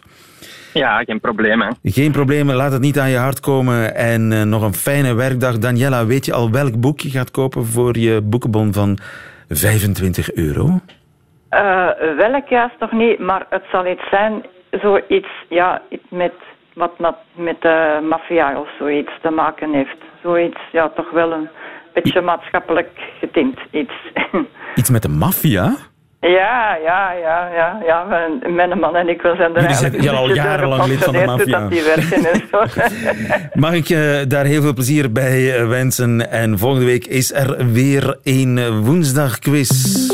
Ja, 0.73 1.03
geen 1.03 1.19
probleem. 1.19 1.61
Hè. 1.61 1.69
Geen 1.83 2.11
probleem, 2.11 2.51
laat 2.51 2.71
het 2.71 2.81
niet 2.81 2.99
aan 2.99 3.09
je 3.09 3.17
hart 3.17 3.39
komen. 3.39 3.95
En 3.95 4.31
uh, 4.31 4.43
nog 4.43 4.61
een 4.61 4.73
fijne 4.73 5.13
werkdag. 5.13 5.57
Daniela, 5.57 6.05
weet 6.05 6.25
je 6.25 6.33
al 6.33 6.51
welk 6.51 6.79
boek 6.79 6.99
je 6.99 7.09
gaat 7.09 7.31
kopen 7.31 7.65
voor 7.65 7.97
je 7.97 8.21
boekenbon 8.21 8.73
van 8.73 8.97
25 9.49 10.33
euro? 10.33 10.79
Uh, 11.51 11.87
welk 12.17 12.47
juist 12.47 12.79
nog 12.79 12.91
niet, 12.91 13.19
maar 13.19 13.45
het 13.49 13.63
zal 13.71 13.87
iets 13.87 14.09
zijn, 14.09 14.45
zoiets 14.71 15.29
ja, 15.49 15.81
met 16.09 16.33
wat 16.73 16.99
met, 16.99 17.15
met 17.35 17.61
de 17.61 17.99
maffia 18.09 18.59
of 18.59 18.69
zoiets 18.77 19.11
te 19.21 19.29
maken 19.29 19.73
heeft. 19.73 19.97
Zoiets, 20.23 20.59
ja, 20.71 20.89
toch 20.89 21.11
wel 21.11 21.31
een 21.31 21.49
beetje 21.93 22.21
maatschappelijk 22.21 22.89
getint 23.19 23.59
iets. 23.71 23.93
Iets 24.75 24.89
met 24.89 25.01
de 25.01 25.09
maffia? 25.09 25.75
Ja, 26.21 26.75
ja, 26.75 27.11
ja, 27.11 27.47
ja, 27.47 27.81
ja. 27.85 28.03
Mijn, 28.03 28.55
mijn 28.55 28.79
man 28.79 28.95
en 28.95 29.09
ik 29.09 29.21
we 29.21 29.33
zijn 29.35 29.55
er 29.55 29.61
Jullie 29.61 29.75
zijn 29.75 30.01
ja, 30.01 30.11
al 30.11 30.33
jarenlang 30.33 30.85
lid 30.85 31.03
van 31.03 31.13
de 31.13 31.25
maffia. 31.25 31.59
Dat 31.59 31.71
die 31.71 31.83
werken 31.83 32.25
en 32.31 32.41
zo. 32.51 32.63
Mag 33.59 33.73
ik 33.73 33.87
je 33.87 34.25
daar 34.27 34.45
heel 34.45 34.61
veel 34.61 34.73
plezier 34.73 35.11
bij 35.11 35.67
wensen. 35.67 36.31
En 36.31 36.57
volgende 36.57 36.85
week 36.85 37.05
is 37.05 37.33
er 37.33 37.71
weer 37.71 38.17
een 38.23 38.81
woensdagquiz. 38.83 40.08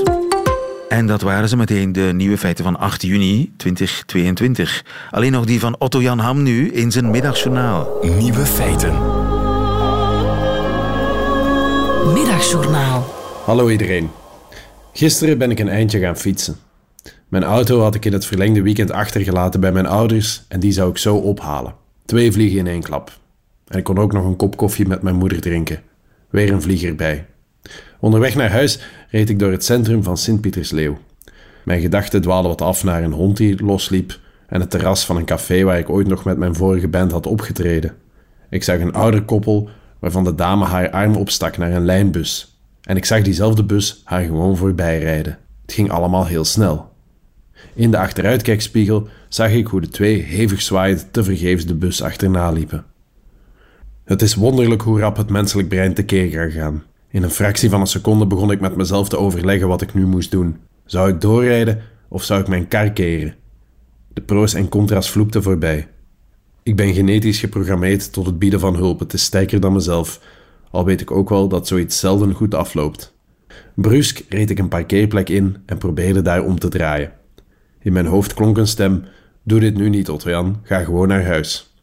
En 0.89 1.08
dat 1.08 1.21
waren 1.21 1.50
ze 1.50 1.58
meteen 1.58 1.91
de 1.91 2.12
nieuwe 2.15 2.38
feiten 2.38 2.63
van 2.63 2.80
8 2.80 3.02
juni 3.02 3.54
2022. 3.58 4.86
Alleen 5.12 5.32
nog 5.32 5.45
die 5.45 5.60
van 5.60 5.76
Otto 5.80 6.02
Jan 6.02 6.19
Ham 6.19 6.43
nu 6.43 6.71
in 6.71 6.91
zijn 6.91 7.12
middagjournaal. 7.12 7.98
Nieuwe 8.02 8.45
feiten. 8.45 8.93
Middagjournaal. 12.13 13.13
Hallo 13.45 13.69
iedereen. 13.69 14.10
Gisteren 14.93 15.38
ben 15.38 15.52
ik 15.52 15.60
een 15.60 15.69
eindje 15.69 16.00
gaan 16.00 16.17
fietsen. 16.17 16.56
Mijn 17.28 17.43
auto 17.43 17.82
had 17.82 17.95
ik 17.95 18.06
in 18.06 18.13
het 18.13 18.26
verlengde 18.26 18.62
weekend 18.62 18.91
achtergelaten 18.91 19.60
bij 19.60 19.71
mijn 19.71 19.86
ouders 19.86 20.45
en 20.48 20.60
die 20.60 20.71
zou 20.71 20.89
ik 20.89 20.98
zo 20.98 21.15
ophalen. 21.15 21.76
Twee 22.06 22.32
vliegen 22.32 22.60
in 22.60 22.67
één 22.67 22.82
klap. 22.82 23.19
En 23.67 23.78
ik 23.78 23.84
kon 23.84 23.98
ook 23.98 24.13
nog 24.13 24.26
een 24.26 24.36
kop 24.36 24.58
koffie 24.58 24.88
met 24.88 25.02
mijn 25.02 25.15
moeder 25.15 25.41
drinken. 25.41 25.82
Weer 26.30 26.52
een 26.52 26.62
vlieg 26.62 26.84
erbij. 26.84 27.26
Onderweg 27.99 28.36
naar 28.36 28.51
huis 28.51 28.79
reed 29.10 29.29
ik 29.29 29.39
door 29.39 29.51
het 29.51 29.63
centrum 29.63 30.03
van 30.03 30.17
Sint-Pietersleeuw. 30.17 30.97
Mijn 31.63 31.81
gedachten 31.81 32.21
dwaalden 32.21 32.51
wat 32.51 32.62
af 32.62 32.84
naar 32.84 33.03
een 33.03 33.12
hond 33.12 33.38
die 33.38 33.63
losliep 33.63 34.19
en 34.47 34.60
het 34.60 34.69
terras 34.69 35.05
van 35.05 35.17
een 35.17 35.25
café 35.25 35.63
waar 35.63 35.79
ik 35.79 35.89
ooit 35.89 36.08
nog 36.08 36.23
met 36.23 36.38
mijn 36.38 36.55
vorige 36.55 36.88
band 36.88 37.12
had 37.12 37.27
opgetreden. 37.27 37.93
Ik 38.49 38.63
zag 38.63 38.79
een 38.79 38.93
ouder 38.93 39.23
koppel 39.23 39.69
waarvan 39.99 40.23
de 40.23 40.36
dame 40.36 40.65
haar 40.65 40.89
arm 40.89 41.15
opstak 41.15 41.58
naar 41.58 41.71
een 41.71 41.86
lijnbus 41.86 42.60
en 42.81 42.97
ik 42.97 43.05
zag 43.05 43.21
diezelfde 43.21 43.63
bus 43.63 44.01
haar 44.03 44.23
gewoon 44.23 44.58
voorbij 44.58 44.99
rijden. 44.99 45.38
Het 45.62 45.73
ging 45.73 45.91
allemaal 45.91 46.25
heel 46.25 46.45
snel. 46.45 46.93
In 47.73 47.91
de 47.91 47.97
achteruitkijkspiegel 47.97 49.08
zag 49.29 49.51
ik 49.51 49.67
hoe 49.67 49.81
de 49.81 49.89
twee 49.89 50.21
hevig 50.21 50.62
zwaaiend 50.62 51.08
tevergeefs 51.12 51.65
de 51.65 51.75
bus 51.75 52.01
achterna 52.01 52.51
liepen. 52.51 52.86
Het 54.05 54.21
is 54.21 54.36
wonderlijk 54.36 54.81
hoe 54.81 54.99
rap 54.99 55.17
het 55.17 55.29
menselijk 55.29 55.67
brein 55.67 55.93
tekeer 55.93 56.29
kan 56.29 56.51
gaan. 56.51 56.84
In 57.15 57.23
een 57.23 57.32
fractie 57.32 57.69
van 57.69 57.80
een 57.82 57.88
seconde 57.88 58.28
begon 58.28 58.51
ik 58.51 58.60
met 58.60 58.75
mezelf 58.75 59.10
te 59.10 59.17
overleggen 59.17 59.67
wat 59.67 59.82
ik 59.82 59.93
nu 59.93 60.06
moest 60.06 60.32
doen. 60.32 60.58
Zou 60.86 61.10
ik 61.10 61.21
doorrijden 61.21 61.82
of 62.08 62.23
zou 62.23 62.41
ik 62.41 62.47
mijn 62.47 62.67
kar 62.67 62.91
keren? 62.91 63.36
De 64.13 64.21
pro's 64.21 64.54
en 64.54 64.69
contra's 64.69 65.10
vloepten 65.10 65.43
voorbij. 65.43 65.88
Ik 66.63 66.75
ben 66.75 66.93
genetisch 66.93 67.39
geprogrammeerd 67.39 68.13
tot 68.13 68.25
het 68.25 68.39
bieden 68.39 68.60
van 68.60 68.75
hulp. 68.75 68.99
Het 68.99 69.13
is 69.13 69.23
sterker 69.23 69.60
dan 69.60 69.73
mezelf, 69.73 70.21
al 70.71 70.86
weet 70.86 71.01
ik 71.01 71.12
ook 71.12 71.30
wel 71.30 71.47
dat 71.47 71.67
zoiets 71.67 71.99
zelden 71.99 72.34
goed 72.34 72.54
afloopt. 72.54 73.13
Brusk 73.75 74.25
reed 74.30 74.49
ik 74.49 74.60
een 74.60 74.67
parkeerplek 74.67 75.30
in 75.30 75.58
en 75.65 75.78
probeerde 75.78 76.21
daar 76.21 76.43
om 76.43 76.60
te 76.60 76.69
draaien. 76.69 77.12
In 77.80 77.93
mijn 77.93 78.06
hoofd 78.06 78.34
klonk 78.34 78.58
een 78.58 78.67
stem: 78.67 79.04
Doe 79.43 79.60
dit 79.60 79.75
nu 79.75 79.89
niet, 79.89 80.10
Otto-Jan, 80.10 80.60
ga 80.63 80.84
gewoon 80.84 81.08
naar 81.08 81.25
huis. 81.25 81.75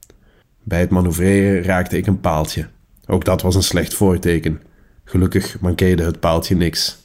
Bij 0.62 0.80
het 0.80 0.90
manoeuvreren 0.90 1.62
raakte 1.62 1.96
ik 1.96 2.06
een 2.06 2.20
paaltje. 2.20 2.68
Ook 3.06 3.24
dat 3.24 3.42
was 3.42 3.54
een 3.54 3.62
slecht 3.62 3.94
voorteken. 3.94 4.60
Gelukkig 5.12 5.60
mankeerde 5.60 6.02
het 6.04 6.20
paaltje 6.20 6.56
niks. 6.56 6.98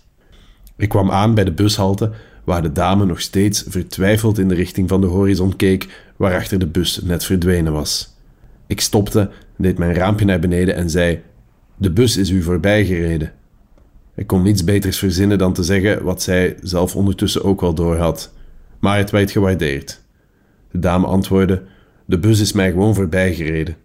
Ik 0.76 0.90
kwam 0.90 1.12
aan 1.12 1.34
bij 1.34 1.44
de 1.44 1.52
bushalte, 1.52 2.12
waar 2.44 2.62
de 2.62 2.72
dame 2.72 3.06
nog 3.06 3.22
steeds 3.22 3.64
vertwijfeld 3.68 4.38
in 4.38 4.48
de 4.48 4.56
richting 4.56 4.90
van 4.90 5.02
de 5.02 5.08
horizon 5.08 5.56
keek, 5.56 6.04
waarachter 6.16 6.60
de 6.60 6.68
bus 6.68 7.02
net 7.02 7.24
verdwenen 7.24 7.74
was. 7.74 8.16
Ik 8.68 8.82
stopte, 8.82 9.30
deed 9.58 9.78
mijn 9.78 9.94
raampje 9.94 10.26
naar 10.26 10.40
beneden 10.40 10.76
en 10.76 10.90
zei: 10.90 11.22
De 11.78 11.92
bus 11.92 12.18
is 12.18 12.30
u 12.30 12.42
voorbijgereden. 12.42 13.34
Ik 14.16 14.28
kon 14.28 14.42
niets 14.42 14.64
beters 14.64 14.98
verzinnen 14.98 15.38
dan 15.38 15.54
te 15.54 15.64
zeggen 15.64 16.04
wat 16.04 16.22
zij 16.22 16.58
zelf 16.62 16.96
ondertussen 16.96 17.44
ook 17.44 17.62
wel 17.62 17.74
doorhad. 17.74 18.34
Maar 18.80 18.98
het 18.98 19.12
werd 19.12 19.32
gewaardeerd. 19.32 20.02
De 20.72 20.80
dame 20.80 21.06
antwoordde: 21.06 21.64
De 22.06 22.20
bus 22.20 22.40
is 22.40 22.52
mij 22.52 22.72
gewoon 22.72 22.96
voorbijgereden. 22.96 23.76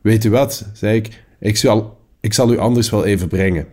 Weet 0.00 0.24
u 0.24 0.30
wat, 0.30 0.70
zei 0.72 0.96
ik, 0.96 1.24
ik 1.38 1.56
zal, 1.56 1.97
ik 2.20 2.32
zal 2.32 2.52
u 2.52 2.58
anders 2.58 2.90
wel 2.90 3.04
even 3.04 3.28
brengen. 3.28 3.66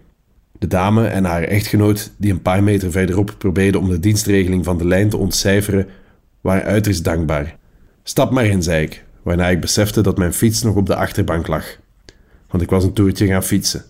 De 0.60 0.67
dame 0.67 1.08
en 1.08 1.23
haar 1.23 1.43
echtgenoot, 1.43 2.12
die 2.17 2.31
een 2.31 2.41
paar 2.41 2.63
meter 2.63 2.91
verderop 2.91 3.36
probeerden 3.38 3.81
om 3.81 3.89
de 3.89 3.99
dienstregeling 3.99 4.65
van 4.65 4.77
de 4.77 4.86
lijn 4.86 5.10
te 5.10 5.17
ontcijferen, 5.17 5.88
waren 6.41 6.63
uiterst 6.63 7.03
dankbaar. 7.03 7.58
Stap 8.03 8.31
maar 8.31 8.45
in, 8.45 8.63
zei 8.63 8.84
ik, 8.84 9.03
waarna 9.23 9.49
ik 9.49 9.62
besefte 9.62 10.01
dat 10.01 10.17
mijn 10.17 10.34
fiets 10.34 10.62
nog 10.62 10.75
op 10.75 10.86
de 10.86 10.95
achterbank 10.95 11.47
lag. 11.47 11.77
Want 12.49 12.63
ik 12.63 12.69
was 12.69 12.84
een 12.84 12.93
toertje 12.93 13.27
gaan 13.27 13.43
fietsen. 13.43 13.84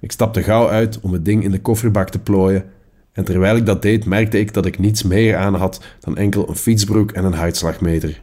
Ik 0.00 0.12
stapte 0.12 0.42
gauw 0.42 0.68
uit 0.68 1.00
om 1.00 1.12
het 1.12 1.24
ding 1.24 1.44
in 1.44 1.50
de 1.50 1.60
kofferbak 1.60 2.10
te 2.10 2.18
plooien, 2.18 2.64
en 3.12 3.24
terwijl 3.24 3.56
ik 3.56 3.66
dat 3.66 3.82
deed, 3.82 4.04
merkte 4.04 4.38
ik 4.38 4.54
dat 4.54 4.66
ik 4.66 4.78
niets 4.78 5.02
meer 5.02 5.36
aan 5.36 5.54
had 5.54 5.84
dan 6.00 6.16
enkel 6.16 6.48
een 6.48 6.56
fietsbroek 6.56 7.12
en 7.12 7.24
een 7.24 7.32
hartslagmeter. 7.32 8.20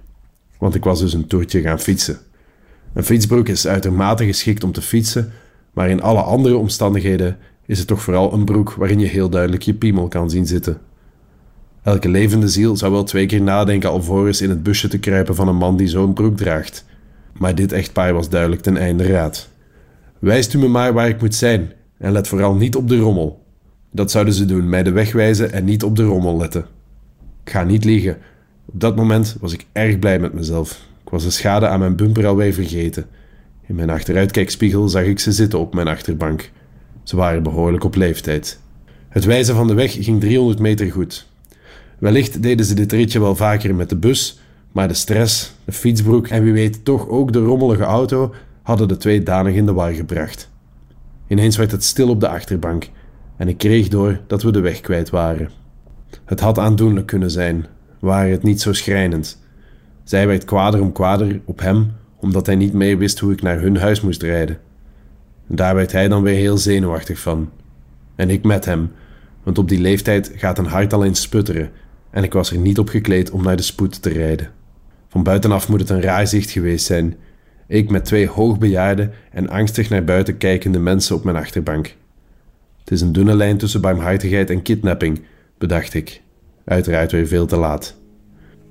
Want 0.58 0.76
ik 0.76 0.84
was 0.84 1.00
dus 1.00 1.14
een 1.14 1.28
toertje 1.28 1.62
gaan 1.62 1.80
fietsen. 1.80 2.18
Een 2.94 3.04
fietsbroek 3.04 3.48
is 3.48 3.68
uitermate 3.68 4.26
geschikt 4.26 4.64
om 4.64 4.72
te 4.72 4.82
fietsen, 4.82 5.32
maar 5.76 5.90
in 5.90 6.02
alle 6.02 6.22
andere 6.22 6.58
omstandigheden 6.58 7.38
is 7.66 7.78
het 7.78 7.88
toch 7.88 8.02
vooral 8.02 8.34
een 8.34 8.46
broek 8.46 8.74
waarin 8.74 9.00
je 9.00 9.06
heel 9.06 9.30
duidelijk 9.30 9.64
je 9.64 9.74
piemel 9.74 10.08
kan 10.08 10.30
zien 10.30 10.48
zitten. 10.48 10.78
Elke 11.84 12.10
levende 12.10 12.48
ziel 12.48 12.78
zou 12.78 12.92
wel 12.92 13.04
twee 13.04 13.26
keer 13.26 13.42
nadenken 13.42 13.90
alvorens 13.90 14.42
in 14.42 14.50
het 14.50 14.64
busje 14.64 14.88
te 14.88 15.00
kruipen 15.00 15.36
van 15.36 15.48
een 15.48 15.56
man 15.56 15.78
die 15.78 15.88
zo'n 15.88 16.14
broek 16.14 16.38
draagt. 16.38 16.86
Maar 17.38 17.56
dit 17.56 17.72
echtpaar 17.72 18.14
was 18.14 18.30
duidelijk 18.30 18.62
ten 18.62 18.78
einde 18.78 19.08
raad. 19.08 19.50
Wijst 20.20 20.54
u 20.54 20.58
me 20.58 20.68
maar 20.68 20.94
waar 20.94 21.08
ik 21.08 21.22
moet 21.22 21.36
zijn 21.36 21.72
en 21.98 22.12
let 22.12 22.28
vooral 22.28 22.56
niet 22.56 22.76
op 22.76 22.88
de 22.88 22.98
rommel. 22.98 23.44
Dat 23.92 24.12
zouden 24.12 24.34
ze 24.34 24.46
doen, 24.46 24.70
mij 24.70 24.84
de 24.84 24.92
weg 24.92 25.12
wijzen 25.12 25.52
en 25.52 25.66
niet 25.66 25.84
op 25.84 25.96
de 25.96 26.04
rommel 26.04 26.38
letten. 26.38 26.66
Ik 27.44 27.52
ga 27.52 27.64
niet 27.64 27.84
liegen. 27.84 28.18
Op 28.66 28.80
dat 28.80 28.96
moment 28.96 29.38
was 29.40 29.54
ik 29.54 29.66
erg 29.72 30.00
blij 30.00 30.20
met 30.20 30.34
mezelf. 30.34 30.72
Ik 31.04 31.10
was 31.10 31.24
de 31.24 31.30
schade 31.30 31.68
aan 31.68 31.80
mijn 31.80 31.96
bumper 31.96 32.28
alweer 32.28 32.54
vergeten. 32.54 33.06
In 33.68 33.76
mijn 33.76 33.90
achteruitkijkspiegel 33.90 34.90
zag 34.90 35.04
ik 35.04 35.20
ze 35.20 35.32
zitten 35.32 35.60
op 35.60 35.74
mijn 35.74 35.88
achterbank. 35.88 36.52
Ze 37.04 37.16
waren 37.16 37.44
behoorlijk 37.44 37.84
op 37.84 37.96
leeftijd. 37.96 38.60
Het 39.10 39.26
wijzen 39.26 39.56
van 39.56 39.68
de 39.68 39.74
weg 39.74 40.04
ging 40.04 40.20
300 40.20 40.60
meter 40.60 40.92
goed. 40.92 41.28
Wellicht 42.00 42.42
deden 42.42 42.66
ze 42.66 42.74
dit 42.74 42.92
ritje 42.92 43.20
wel 43.20 43.36
vaker 43.36 43.76
met 43.76 43.90
de 43.90 43.96
bus, 43.96 44.40
maar 44.72 44.88
de 44.88 44.94
stress, 44.94 45.56
de 45.66 45.72
fietsbroek 45.72 46.28
en 46.28 46.44
wie 46.44 46.54
weet 46.54 46.86
toch 46.86 47.08
ook 47.08 47.34
de 47.34 47.40
rommelige 47.40 47.84
auto 47.84 48.34
hadden 48.62 48.88
de 48.88 48.98
twee 48.98 49.24
danig 49.24 49.56
in 49.56 49.66
de 49.66 49.74
war 49.74 49.94
gebracht. 49.94 50.52
Ineens 51.28 51.58
werd 51.58 51.72
het 51.72 51.84
stil 51.84 52.10
op 52.10 52.20
de 52.20 52.28
achterbank 52.28 52.90
en 53.38 53.48
ik 53.48 53.58
kreeg 53.58 53.88
door 53.88 54.20
dat 54.28 54.44
we 54.44 54.52
de 54.52 54.60
weg 54.60 54.82
kwijt 54.82 55.10
waren. 55.10 55.50
Het 56.26 56.40
had 56.40 56.60
aandoenlijk 56.60 57.06
kunnen 57.06 57.32
zijn, 57.32 57.66
waren 58.00 58.32
het 58.32 58.44
niet 58.44 58.62
zo 58.62 58.74
schrijnend. 58.74 59.44
Zij 60.04 60.28
werd 60.28 60.46
kwader 60.46 60.82
om 60.82 60.92
kwader 60.92 61.42
op 61.46 61.60
hem, 61.60 61.92
omdat 62.26 62.46
hij 62.46 62.56
niet 62.56 62.74
meer 62.74 62.98
wist 62.98 63.20
hoe 63.20 63.32
ik 63.32 63.42
naar 63.42 63.62
hun 63.62 63.78
huis 63.78 64.02
moest 64.02 64.22
rijden. 64.22 64.60
En 65.50 65.56
daar 65.56 65.76
werd 65.76 65.92
hij 65.92 66.08
dan 66.08 66.24
weer 66.24 66.36
heel 66.36 66.58
zenuwachtig 66.58 67.20
van. 67.20 67.50
En 68.16 68.30
ik 68.30 68.44
met 68.44 68.66
hem, 68.66 68.92
want 69.44 69.58
op 69.58 69.70
die 69.70 69.80
leeftijd 69.80 70.32
gaat 70.36 70.58
een 70.58 70.66
hart 70.66 70.94
al 70.94 71.06
eens 71.06 71.22
sputteren 71.22 71.70
en 72.10 72.24
ik 72.24 72.34
was 72.34 72.52
er 72.52 72.58
niet 72.58 72.80
op 72.80 72.90
gekleed 72.90 73.32
om 73.32 73.44
naar 73.44 73.56
de 73.56 73.64
spoed 73.64 74.02
te 74.02 74.10
rijden. 74.10 74.50
Van 75.08 75.24
buitenaf 75.24 75.70
moet 75.70 75.80
het 75.80 75.90
een 75.90 76.02
raar 76.02 76.28
zicht 76.28 76.50
geweest 76.50 76.86
zijn. 76.86 77.16
Ik 77.68 77.90
met 77.90 78.06
twee 78.06 78.28
hoogbejaarde 78.28 79.10
en 79.32 79.50
angstig 79.50 79.90
naar 79.90 80.04
buiten 80.04 80.38
kijkende 80.38 80.80
mensen 80.80 81.16
op 81.16 81.24
mijn 81.24 81.38
achterbank. 81.38 81.96
Het 82.80 82.92
is 82.92 83.02
een 83.02 83.12
dunne 83.12 83.36
lijn 83.36 83.58
tussen 83.58 83.82
barmhartigheid 83.82 84.50
en 84.50 84.62
kidnapping, 84.62 85.22
bedacht 85.58 85.94
ik. 85.94 86.22
Uiteraard 86.66 87.12
weer 87.12 87.28
veel 87.28 87.46
te 87.46 87.58
laat. 87.58 87.96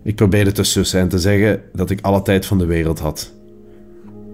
Ik 0.05 0.15
probeerde 0.15 0.53
te 0.53 0.63
sussen 0.63 1.01
en 1.01 1.09
te 1.09 1.19
zeggen 1.19 1.63
dat 1.73 1.91
ik 1.91 2.01
alle 2.01 2.23
tijd 2.23 2.47
van 2.47 2.59
de 2.59 2.67
wereld 2.67 2.99
had. 2.99 3.33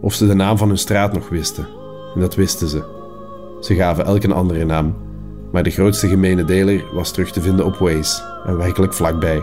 Of 0.01 0.15
ze 0.15 0.27
de 0.27 0.35
naam 0.35 0.59
van 0.59 0.69
hun 0.69 0.79
straat 0.79 1.13
nog 1.13 1.29
wisten. 1.29 1.67
En 2.15 2.21
dat 2.21 2.35
wisten 2.35 2.69
ze. 2.69 2.83
Ze 3.61 3.75
gaven 3.75 4.05
elk 4.05 4.23
een 4.23 4.33
andere 4.33 4.65
naam, 4.65 4.95
maar 5.53 5.63
de 5.63 5.71
grootste 5.71 6.09
gemene 6.09 6.45
deler 6.45 6.85
was 6.93 7.11
terug 7.13 7.33
te 7.33 7.41
vinden 7.41 7.65
op 7.65 7.77
Waze 7.77 8.23
en 8.47 8.57
werkelijk 8.57 8.95
vlakbij. 8.95 9.43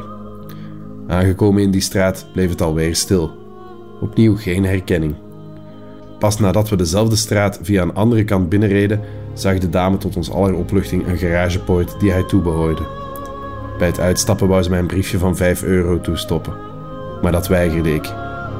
Aangekomen 1.08 1.62
in 1.62 1.72
die 1.72 1.82
straat 1.82 2.26
bleef 2.34 2.50
het 2.50 2.62
alweer 2.62 2.96
stil. 2.96 3.32
Opnieuw 4.02 4.38
geen 4.38 4.66
herkenning. 4.66 5.16
Pas 6.20 6.40
nadat 6.40 6.70
we 6.70 6.76
dezelfde 6.76 7.16
straat 7.16 7.60
via 7.62 7.82
een 7.82 7.94
andere 7.94 8.24
kant 8.24 8.50
binnenreden, 8.50 9.02
zag 9.34 9.58
de 9.58 9.70
dame 9.70 9.98
tot 9.98 10.16
ons 10.16 10.32
aller 10.32 10.54
opluchting 10.54 11.08
een 11.08 11.18
garagepoort 11.18 12.00
die 12.00 12.12
hij 12.12 12.24
toebehoorde. 12.24 12.82
Bij 13.78 13.88
het 13.88 14.00
uitstappen 14.00 14.48
wou 14.48 14.64
ze 14.64 14.70
mij 14.70 14.80
een 14.80 14.88
briefje 14.88 15.18
van 15.18 15.36
5 15.36 15.64
euro 15.64 16.02
toestoppen. 16.02 16.54
Maar 17.22 17.32
dat 17.32 17.48
weigerde 17.48 17.94
ik. 17.94 18.06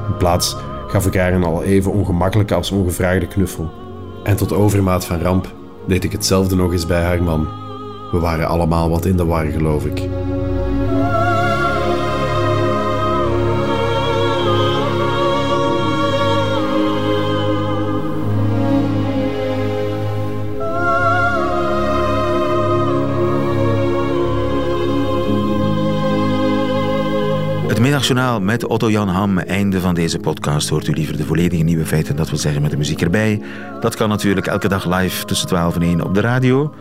In 0.08 0.16
plaats 0.18 0.56
gaf 0.88 1.06
ik 1.06 1.14
haar 1.14 1.32
een 1.32 1.44
al 1.44 1.62
even 1.62 1.92
ongemakkelijke 1.92 2.54
als 2.54 2.70
ongevraagde 2.70 3.26
knuffel. 3.26 3.70
En 4.24 4.36
tot 4.36 4.52
overmaat 4.52 5.04
van 5.04 5.20
ramp 5.20 5.54
deed 5.86 6.04
ik 6.04 6.12
hetzelfde 6.12 6.56
nog 6.56 6.72
eens 6.72 6.86
bij 6.86 7.02
haar 7.02 7.22
man. 7.22 7.48
We 8.12 8.18
waren 8.18 8.48
allemaal 8.48 8.90
wat 8.90 9.04
in 9.04 9.16
de 9.16 9.24
war, 9.24 9.46
geloof 9.46 9.84
ik. 9.84 10.08
Middagjournaal 27.98 28.40
met 28.40 28.66
Otto-Jan 28.66 29.08
Ham. 29.08 29.38
Einde 29.38 29.80
van 29.80 29.94
deze 29.94 30.18
podcast. 30.18 30.68
Hoort 30.68 30.86
u 30.86 30.92
liever 30.92 31.16
de 31.16 31.24
volledige 31.24 31.62
nieuwe 31.62 31.86
feiten, 31.86 32.16
dat 32.16 32.28
wil 32.28 32.38
zeggen 32.38 32.62
met 32.62 32.70
de 32.70 32.76
muziek 32.76 33.00
erbij. 33.00 33.42
Dat 33.80 33.96
kan 33.96 34.08
natuurlijk 34.08 34.46
elke 34.46 34.68
dag 34.68 34.96
live 34.96 35.24
tussen 35.24 35.48
12 35.48 35.74
en 35.74 35.82
1 35.82 36.04
op 36.04 36.14
de 36.14 36.20
radio. 36.20 36.74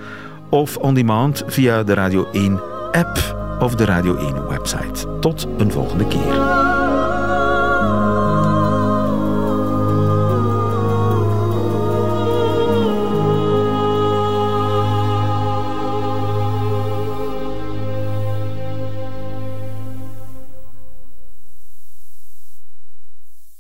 Of 0.50 0.78
on 0.78 0.94
demand 0.94 1.44
via 1.48 1.84
de 1.84 1.94
Radio 1.94 2.28
1 2.32 2.62
app 2.92 3.36
of 3.60 3.76
de 3.76 3.86
Radio 3.86 4.16
1 4.16 4.48
website. 4.48 5.20
Tot 5.20 5.48
een 5.58 5.72
volgende 5.72 6.08
keer. 6.08 6.77